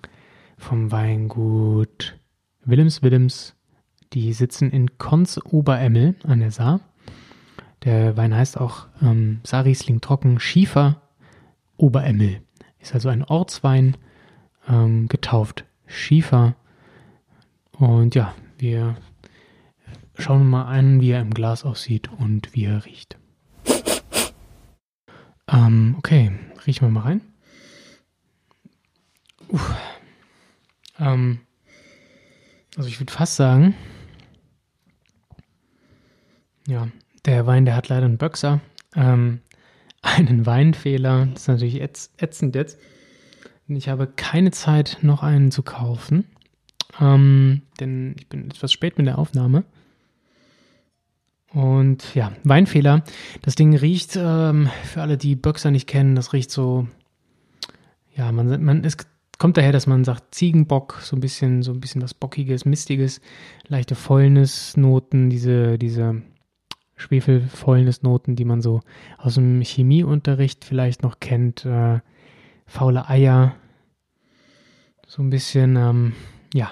[0.58, 2.19] vom Weingut
[2.70, 3.56] Willems Willems.
[4.14, 6.80] Die sitzen in Konz Oberemmel an der Saar.
[7.84, 11.02] Der Wein heißt auch ähm, Saarriesling Trocken Schiefer
[11.78, 12.42] Oberemmel.
[12.80, 13.98] Ist also ein Ortswein,
[14.68, 16.56] ähm, getauft Schiefer.
[17.72, 18.96] Und ja, wir
[20.18, 23.18] schauen mal an, wie er im Glas aussieht und wie er riecht.
[25.48, 26.32] Ähm, okay,
[26.68, 27.22] riechen wir mal rein.
[29.48, 29.76] Uff.
[31.00, 31.40] Ähm,
[32.78, 33.76] also ich würde fast sagen,
[36.68, 36.88] ja,
[37.26, 38.62] der Wein, der hat leider einen Böxer,
[38.96, 39.42] ähm,
[40.02, 41.28] einen Weinfehler.
[41.34, 42.80] Das ist natürlich ätzend jetzt.
[43.68, 46.26] Ich habe keine Zeit, noch einen zu kaufen,
[47.00, 49.64] ähm, denn ich bin etwas spät mit der Aufnahme.
[51.52, 53.04] Und ja, Weinfehler.
[53.42, 56.88] Das Ding riecht, ähm, für alle, die Böxer nicht kennen, das riecht so,
[58.16, 58.98] ja, man, man, es
[59.40, 63.22] kommt daher, dass man sagt Ziegenbock, so ein bisschen, so ein bisschen was Bockiges, Mistiges,
[63.68, 66.22] leichte Fäulnisnoten, diese, diese
[66.98, 68.82] Schwefelfäulnisnoten, die man so
[69.18, 72.02] aus dem Chemieunterricht vielleicht noch kennt, äh,
[72.68, 73.56] faule Eier,
[75.08, 76.14] so ein bisschen, ähm,
[76.54, 76.72] ja,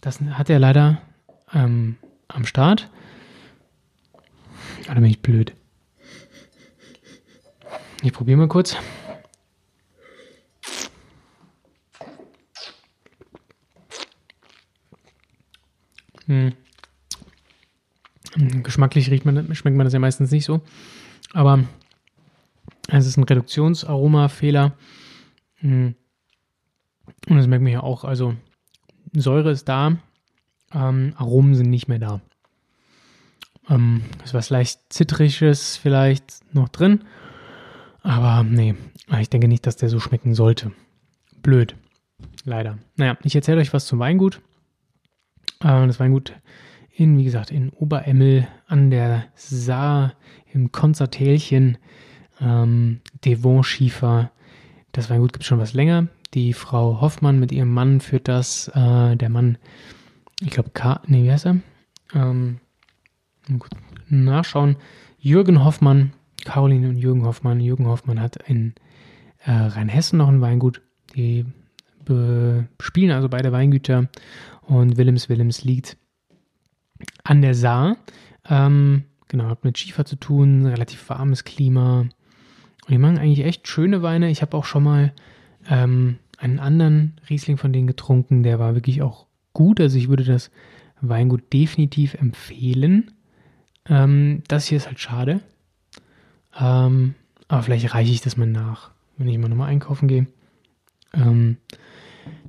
[0.00, 1.02] das hat er leider
[1.52, 2.90] ähm, am Start.
[4.88, 5.54] Ah, da bin ich blöd.
[8.02, 8.76] Ich probiere mal kurz.
[16.30, 16.52] Hm.
[18.62, 20.60] Geschmacklich riecht man, schmeckt man das ja meistens nicht so.
[21.32, 21.64] Aber
[22.86, 24.76] es ist ein Reduktionsaroma-Fehler.
[25.56, 25.96] Hm.
[27.28, 28.04] Und das merkt man ja auch.
[28.04, 28.36] Also
[29.12, 29.98] Säure ist da,
[30.72, 32.20] ähm, Aromen sind nicht mehr da.
[33.68, 37.00] Ähm, ist was leicht Zittriges vielleicht noch drin.
[38.02, 38.76] Aber nee,
[39.18, 40.70] ich denke nicht, dass der so schmecken sollte.
[41.42, 41.74] Blöd.
[42.44, 42.78] Leider.
[42.94, 44.40] Naja, ich erzähle euch was zum Weingut.
[45.60, 46.34] Äh, das Weingut
[46.92, 50.14] in, wie gesagt, in Oberemmel an der Saar
[50.52, 51.78] im Konzertälchen.
[52.40, 54.30] Ähm, Devon-Schiefer.
[54.92, 56.08] Das Weingut gibt es schon was länger.
[56.34, 58.68] Die Frau Hoffmann mit ihrem Mann führt das.
[58.68, 59.58] Äh, der Mann,
[60.40, 61.00] ich glaube, K.
[61.06, 61.58] Nee, wie heißt er?
[62.14, 62.58] Ähm,
[64.08, 64.76] nachschauen.
[65.18, 66.12] Jürgen Hoffmann,
[66.44, 67.60] Caroline und Jürgen Hoffmann.
[67.60, 68.74] Jürgen Hoffmann hat in
[69.44, 70.82] äh, Rheinhessen noch ein Weingut.
[71.14, 71.46] Die
[72.80, 74.08] spielen also beide Weingüter
[74.70, 75.96] und Willems Willems liegt
[77.24, 77.96] an der Saar.
[78.48, 82.00] Ähm, genau, hat mit Schiefer zu tun, relativ warmes Klima.
[82.00, 82.10] Und
[82.88, 84.30] die machen eigentlich echt schöne Weine.
[84.30, 85.12] Ich habe auch schon mal
[85.68, 89.80] ähm, einen anderen Riesling von denen getrunken, der war wirklich auch gut.
[89.80, 90.52] Also ich würde das
[91.00, 93.10] Weingut definitiv empfehlen.
[93.86, 95.40] Ähm, das hier ist halt schade.
[96.58, 97.16] Ähm,
[97.48, 100.28] aber vielleicht reiche ich das mal nach, wenn ich mal nochmal einkaufen gehe.
[101.12, 101.56] Ähm,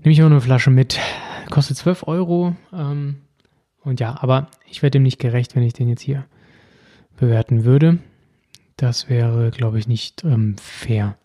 [0.03, 0.99] nehme ich auch eine Flasche mit.
[1.51, 2.55] Kostet 12 Euro.
[2.73, 3.17] Ähm,
[3.83, 6.25] und ja, aber ich werde dem nicht gerecht, wenn ich den jetzt hier
[7.17, 7.99] bewerten würde.
[8.77, 11.17] Das wäre, glaube ich, nicht ähm, fair.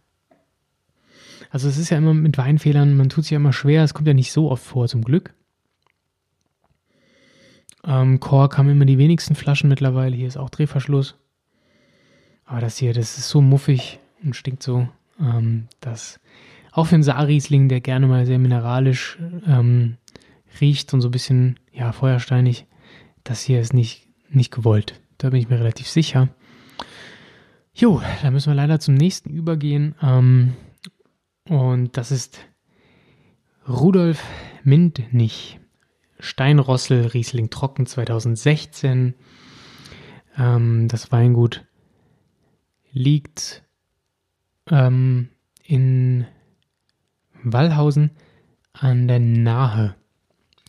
[1.51, 4.09] Also es ist ja immer mit Weinfehlern, man tut sich ja immer schwer, es kommt
[4.09, 5.33] ja nicht so oft vor, zum Glück.
[7.85, 10.17] Ähm, Kork haben immer die wenigsten Flaschen mittlerweile.
[10.17, 11.15] Hier ist auch Drehverschluss.
[12.45, 14.89] Aber das hier, das ist so muffig und stinkt so,
[15.21, 16.21] ähm, dass
[16.73, 19.97] auch für einen Saarriesling, der gerne mal sehr mineralisch ähm,
[20.61, 22.66] riecht und so ein bisschen, ja, feuersteinig,
[23.25, 25.01] das hier ist nicht, nicht gewollt.
[25.19, 26.29] Da bin ich mir relativ sicher.
[27.75, 29.95] Jo, da müssen wir leider zum nächsten übergehen.
[30.03, 30.55] Ähm,
[31.49, 32.38] und das ist
[33.69, 34.23] Rudolf
[34.64, 35.61] Mindnich.
[36.19, 39.14] Steinrossel Riesling Trocken 2016.
[40.38, 41.66] Ähm, das Weingut
[42.92, 43.62] liegt
[44.71, 45.29] ähm,
[45.62, 46.27] in
[47.42, 48.11] Wallhausen
[48.73, 49.95] an der Nahe.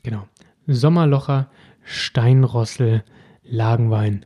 [0.08, 0.26] Genau.
[0.67, 1.50] Sommerlocher,
[1.84, 3.04] Steinrossel,
[3.43, 4.26] Lagenwein.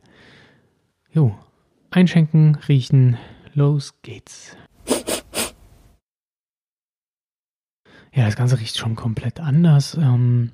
[1.10, 1.36] Jo,
[1.90, 3.18] einschenken, riechen,
[3.52, 4.56] los geht's.
[8.14, 9.96] Ja, das Ganze riecht schon komplett anders.
[9.96, 10.52] Ähm,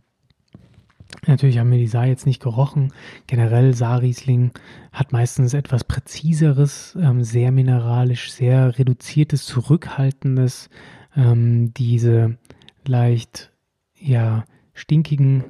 [1.26, 2.94] Natürlich haben wir die Saar jetzt nicht gerochen.
[3.26, 4.52] Generell Saarriesling
[4.92, 10.70] hat meistens etwas präziseres, ähm, sehr mineralisch, sehr reduziertes, zurückhaltendes.
[11.14, 12.38] Ähm, diese
[12.86, 13.52] leicht,
[14.00, 14.46] ja,
[14.78, 15.44] stinkigen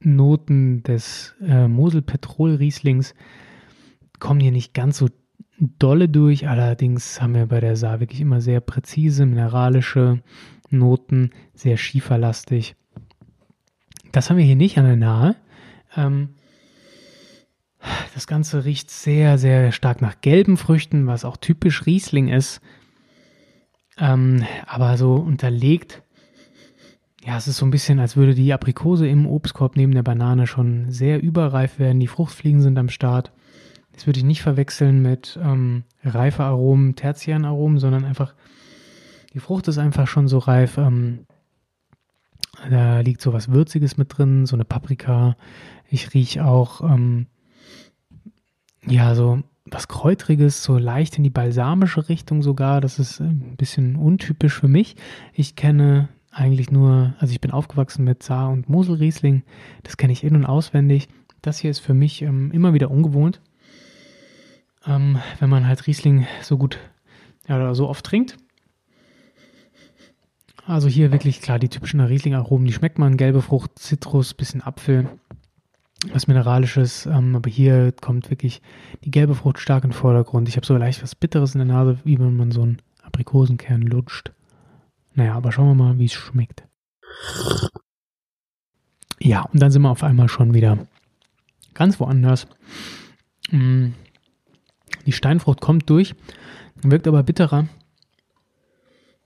[0.00, 3.14] Noten des äh, Mosel-Petrol-Rieslings
[4.18, 5.08] kommen hier nicht ganz so
[5.58, 6.48] dolle durch.
[6.48, 10.22] Allerdings haben wir bei der Saar wirklich immer sehr präzise, mineralische
[10.70, 12.76] Noten, sehr schieferlastig.
[14.12, 15.36] Das haben wir hier nicht an der Nahe.
[15.96, 16.30] Ähm,
[18.14, 22.60] das Ganze riecht sehr, sehr stark nach gelben Früchten, was auch typisch Riesling ist.
[23.98, 26.02] Ähm, aber so unterlegt,
[27.24, 30.46] ja, es ist so ein bisschen, als würde die Aprikose im Obstkorb neben der Banane
[30.46, 32.00] schon sehr überreif werden.
[32.00, 33.32] Die Fruchtfliegen sind am Start.
[33.92, 38.34] Das würde ich nicht verwechseln mit ähm, reife Aromen, Tertianaromen, sondern einfach,
[39.34, 40.78] die Frucht ist einfach schon so reif.
[40.78, 41.26] Ähm,
[42.70, 45.36] da liegt so was Würziges mit drin, so eine Paprika.
[45.90, 47.26] Ich rieche auch, ähm,
[48.86, 52.80] ja, so was Kräutriges, so leicht in die balsamische Richtung sogar.
[52.80, 54.96] Das ist ein bisschen untypisch für mich.
[55.34, 59.42] Ich kenne eigentlich nur, also ich bin aufgewachsen mit Saar und Moselriesling.
[59.82, 61.08] Das kenne ich in- und auswendig.
[61.42, 63.40] Das hier ist für mich ähm, immer wieder ungewohnt.
[64.86, 66.78] Ähm, wenn man halt Riesling so gut
[67.48, 68.36] ja, oder so oft trinkt.
[70.66, 73.16] Also hier wirklich klar die typischen Riesling-Aromen, die schmeckt man.
[73.16, 75.08] Gelbe Frucht, Zitrus, bisschen Apfel,
[76.12, 77.06] was Mineralisches.
[77.06, 78.62] Ähm, aber hier kommt wirklich
[79.04, 80.48] die gelbe Frucht stark in den Vordergrund.
[80.48, 83.82] Ich habe so leicht was Bitteres in der Nase, wie wenn man so einen Aprikosenkern
[83.82, 84.32] lutscht.
[85.14, 86.64] Naja, aber schauen wir mal, wie es schmeckt.
[89.18, 90.78] Ja, und dann sind wir auf einmal schon wieder
[91.74, 92.46] ganz woanders.
[93.50, 93.88] Mm,
[95.06, 96.14] die Steinfrucht kommt durch,
[96.82, 97.68] wirkt aber bitterer.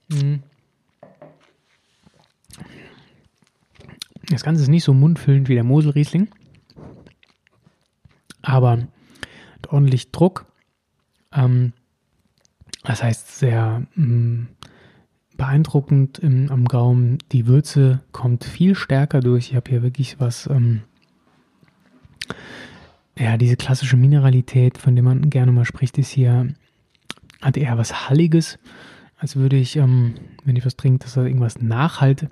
[0.09, 0.35] Mm.
[4.29, 6.29] Das Ganze ist nicht so mundfüllend wie der Moselriesling,
[8.41, 8.87] aber
[9.69, 10.45] ordentlich Druck.
[11.31, 11.73] Ähm,
[12.83, 14.47] das heißt, sehr mm,
[15.37, 17.17] beeindruckend im, am Gaumen.
[17.31, 19.49] Die Würze kommt viel stärker durch.
[19.49, 20.81] Ich habe hier wirklich was, ähm,
[23.17, 26.53] ja, diese klassische Mineralität, von der man gerne mal spricht, ist hier,
[27.41, 28.59] hat eher was Halliges.
[29.17, 32.27] als würde ich, ähm, wenn ich was trinke, dass da irgendwas nachhalt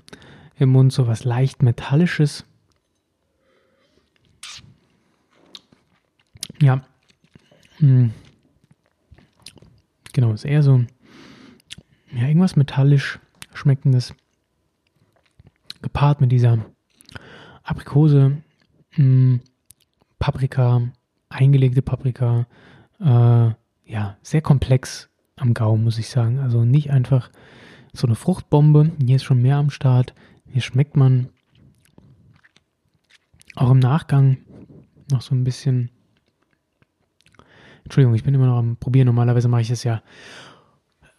[0.57, 2.45] im Mund, so was leicht Metallisches.
[6.61, 6.81] Ja.
[7.77, 8.11] Hm.
[10.13, 10.85] Genau, ist eher so
[12.13, 13.19] ja, irgendwas metallisch
[13.53, 14.13] schmeckendes.
[15.81, 16.65] Gepaart mit dieser
[17.63, 18.41] Aprikose,
[18.91, 19.41] mh, hm,
[20.19, 20.81] Paprika,
[21.29, 22.47] eingelegte Paprika.
[22.99, 23.51] Äh,
[23.85, 26.39] ja, sehr komplex am Gaumen, muss ich sagen.
[26.39, 27.29] Also nicht einfach
[27.91, 28.91] so eine Fruchtbombe.
[29.05, 30.13] Hier ist schon mehr am Start.
[30.47, 31.29] Hier schmeckt man
[33.55, 34.37] auch im Nachgang
[35.11, 35.89] noch so ein bisschen.
[37.83, 39.07] Entschuldigung, ich bin immer noch am Probieren.
[39.07, 40.01] Normalerweise mache ich das ja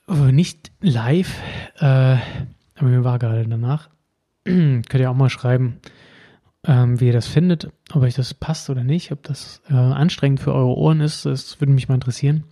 [0.07, 1.41] nicht live,
[1.79, 2.17] äh,
[2.77, 3.89] aber mir war gerade danach.
[4.45, 5.81] Könnt ihr auch mal schreiben,
[6.65, 10.41] ähm, wie ihr das findet, ob euch das passt oder nicht, ob das äh, anstrengend
[10.41, 11.25] für eure Ohren ist.
[11.25, 12.45] Das würde mich mal interessieren.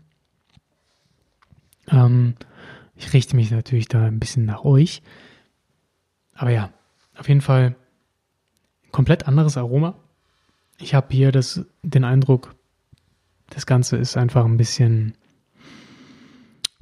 [1.89, 2.35] Ähm,
[2.95, 5.03] ich richte mich natürlich da ein bisschen nach euch.
[6.35, 6.71] Aber ja,
[7.19, 7.75] auf jeden Fall
[8.91, 9.95] komplett anderes Aroma.
[10.79, 12.55] Ich habe hier das, den Eindruck,
[13.51, 15.15] das Ganze ist einfach ein bisschen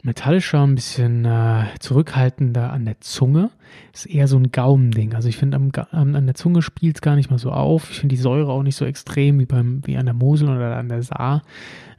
[0.04, 3.50] metallischer, ein bisschen äh, zurückhaltender an der Zunge.
[3.92, 5.14] Ist eher so ein Gaumending.
[5.14, 5.58] Also ich finde,
[5.90, 7.90] an der Zunge spielt es gar nicht mal so auf.
[7.90, 10.76] Ich finde die Säure auch nicht so extrem wie, beim, wie an der Mosel oder
[10.76, 11.42] an der Saar.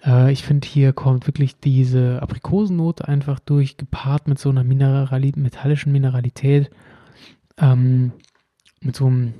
[0.06, 5.34] Äh, ich finde, hier kommt wirklich diese Aprikosennote einfach durch, gepaart mit so einer Minerali
[5.36, 6.70] metallischen Mineralität.
[7.58, 8.14] Ähm,
[8.82, 9.34] mit so einem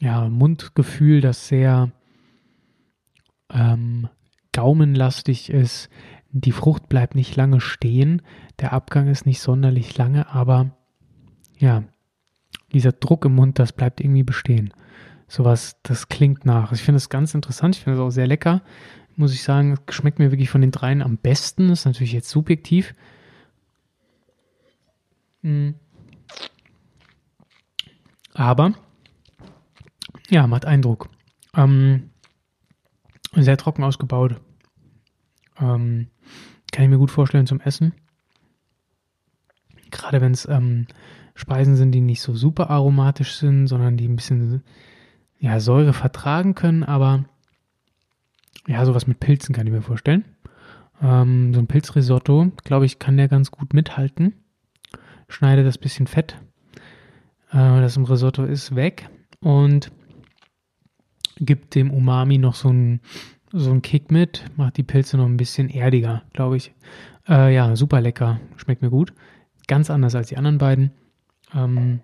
[0.00, 1.90] ja, Mundgefühl, das sehr
[3.52, 4.08] ähm,
[4.52, 5.88] gaumenlastig ist,
[6.32, 8.22] die Frucht bleibt nicht lange stehen,
[8.58, 10.70] der Abgang ist nicht sonderlich lange, aber
[11.58, 11.84] ja,
[12.72, 14.72] dieser Druck im Mund, das bleibt irgendwie bestehen.
[15.28, 16.72] Sowas, das klingt nach.
[16.72, 18.62] Ich finde es ganz interessant, ich finde es auch sehr lecker.
[19.16, 21.70] Muss ich sagen, schmeckt mir wirklich von den dreien am besten.
[21.70, 22.94] Ist natürlich jetzt subjektiv.
[25.42, 25.74] Hm.
[28.34, 28.72] Aber,
[30.30, 31.10] ja, macht Eindruck.
[31.54, 32.10] Ähm,
[33.34, 34.40] sehr trocken ausgebaut.
[35.60, 36.08] Ähm,
[36.72, 37.94] kann ich mir gut vorstellen zum Essen.
[39.90, 40.86] Gerade wenn es ähm,
[41.34, 44.62] Speisen sind, die nicht so super aromatisch sind, sondern die ein bisschen
[45.38, 47.24] ja, Säure vertragen können, aber
[48.66, 50.24] ja, sowas mit Pilzen kann ich mir vorstellen.
[51.02, 54.34] Ähm, so ein Pilzrisotto, glaube ich, kann der ganz gut mithalten.
[55.28, 56.36] Schneide das bisschen Fett,
[57.50, 59.08] äh, das im Risotto ist, weg
[59.40, 59.90] und
[61.38, 63.00] gibt dem Umami noch so ein
[63.52, 66.72] so ein Kick mit, macht die Pilze noch ein bisschen erdiger, glaube ich.
[67.28, 69.12] Äh, ja, super lecker, schmeckt mir gut.
[69.68, 70.90] Ganz anders als die anderen beiden.
[71.54, 72.00] Ähm,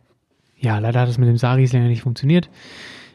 [0.57, 2.51] ja, leider hat es mit dem Saris länger nicht funktioniert.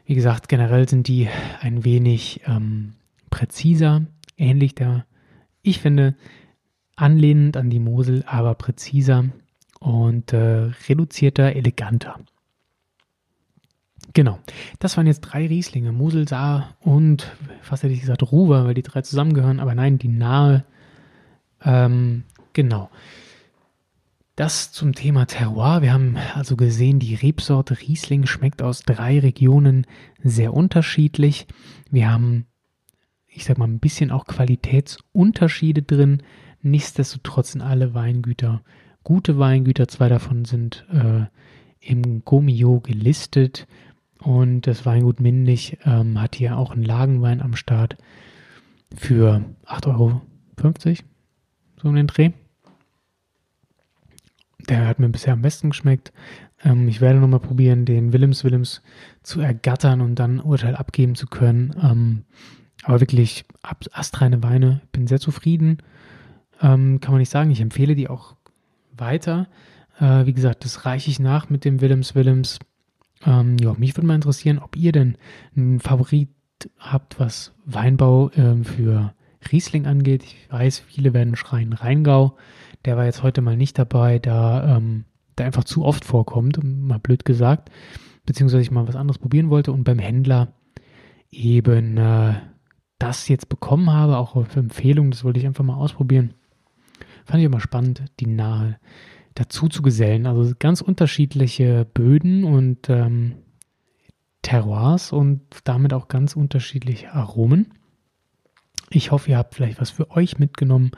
[0.06, 1.30] Wie gesagt, generell sind die
[1.62, 2.94] ein wenig ähm,
[3.30, 4.06] präziser,
[4.38, 5.06] ähnlich der,
[5.62, 6.16] ich finde,
[6.96, 9.26] anlehnend an die Mosel, aber präziser
[9.80, 12.20] und äh, reduzierter, eleganter.
[14.14, 14.40] Genau.
[14.80, 18.84] Das waren jetzt drei Rieslinge, Mosel, Saar und fast hätte ich gesagt Ruwer, weil die
[18.84, 20.66] drei zusammengehören, aber nein, die nahe.
[21.64, 22.90] Ähm, genau.
[24.36, 25.82] Das zum Thema Terroir.
[25.82, 29.86] Wir haben also gesehen, die Rebsorte Riesling schmeckt aus drei Regionen
[30.24, 31.48] sehr unterschiedlich.
[31.92, 32.46] Wir haben,
[33.28, 36.24] ich sag mal, ein bisschen auch Qualitätsunterschiede drin.
[36.62, 38.64] Nichtsdestotrotz sind alle Weingüter
[39.04, 39.88] gute Weingüter.
[39.88, 41.26] Zwei davon sind äh,
[41.80, 43.68] im Gomio gelistet.
[44.24, 47.98] Und das Weingut Mindig ähm, hat hier auch einen Lagenwein am Start
[48.96, 50.22] für 8,50 Euro,
[51.82, 52.32] so um den Dreh.
[54.70, 56.14] Der hat mir bisher am besten geschmeckt.
[56.64, 58.82] Ähm, ich werde nochmal probieren, den Willems Willems
[59.24, 61.76] zu ergattern und dann Urteil abgeben zu können.
[61.82, 62.24] Ähm,
[62.84, 63.46] aber wirklich
[63.92, 64.82] astreine Weine.
[64.92, 65.80] Bin sehr zufrieden.
[66.62, 67.52] Ähm, kann man nicht sagen.
[67.52, 68.36] Ich empfehle die auch
[68.96, 69.48] weiter.
[70.00, 72.60] Äh, wie gesagt, das reiche ich nach mit dem Willems Willems.
[73.26, 75.18] Ähm, ja, mich würde mal interessieren, ob ihr denn
[75.56, 76.30] einen Favorit
[76.78, 79.14] habt, was Weinbau ähm, für
[79.52, 80.24] Riesling angeht.
[80.24, 82.38] Ich weiß, viele werden schreien Rheingau.
[82.86, 85.06] Der war jetzt heute mal nicht dabei, da ähm,
[85.38, 87.72] der einfach zu oft vorkommt, mal blöd gesagt,
[88.26, 90.54] beziehungsweise ich mal was anderes probieren wollte und beim Händler
[91.32, 92.36] eben äh,
[93.00, 96.36] das jetzt bekommen habe, auch auf Empfehlung, das wollte ich einfach mal ausprobieren.
[97.26, 98.78] Fand ich immer spannend, die nahe
[99.36, 100.26] dazu zu gesellen.
[100.26, 103.36] Also ganz unterschiedliche Böden und ähm,
[104.42, 107.74] Terroirs und damit auch ganz unterschiedliche Aromen.
[108.90, 110.92] Ich hoffe, ihr habt vielleicht was für euch mitgenommen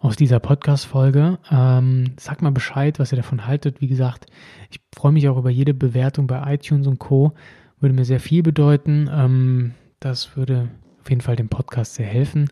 [0.00, 1.38] aus dieser Podcast-Folge.
[1.50, 3.80] Ähm, sagt mal Bescheid, was ihr davon haltet.
[3.80, 4.26] Wie gesagt,
[4.70, 7.34] ich freue mich auch über jede Bewertung bei iTunes und Co.
[7.78, 9.08] Würde mir sehr viel bedeuten.
[9.12, 10.70] Ähm, das würde
[11.00, 12.48] auf jeden Fall dem Podcast sehr helfen.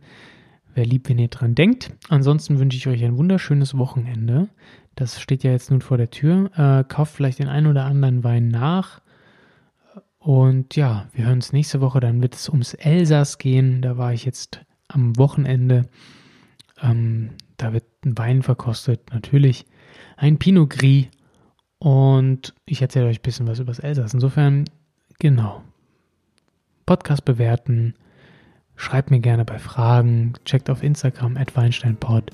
[0.75, 1.93] Wäre lieb, wenn ihr dran denkt.
[2.09, 4.49] Ansonsten wünsche ich euch ein wunderschönes Wochenende.
[4.97, 6.51] Das steht ja jetzt nun vor der Tür.
[6.57, 9.03] Äh, kauft vielleicht den einen oder anderen Wein nach.
[10.19, 12.01] Und ja, wir hören uns nächste Woche.
[12.01, 13.83] Dann wird es ums Elsass gehen.
[13.83, 15.89] Da war ich jetzt am Wochenende.
[16.83, 19.13] Ähm, da wird ein Wein verkostet.
[19.13, 19.67] Natürlich
[20.17, 21.09] ein Pinot Gris.
[21.79, 24.15] Und ich erzähle euch ein bisschen was über das Elsass.
[24.15, 24.65] Insofern,
[25.19, 25.63] genau.
[26.87, 27.95] Podcast bewerten.
[28.77, 30.33] Schreibt mir gerne bei Fragen.
[30.47, 32.31] Checkt auf Instagram at WeinsteinPod.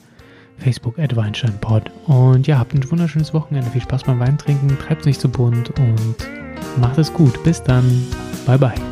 [0.62, 1.90] Facebook at WeinsteinPod.
[2.06, 3.70] Und ja, habt ein wunderschönes Wochenende.
[3.70, 4.78] Viel Spaß beim Weintrinken.
[4.78, 6.16] Treibt nicht zu bunt und
[6.80, 7.42] macht es gut.
[7.44, 7.84] Bis dann.
[8.46, 8.91] Bye bye.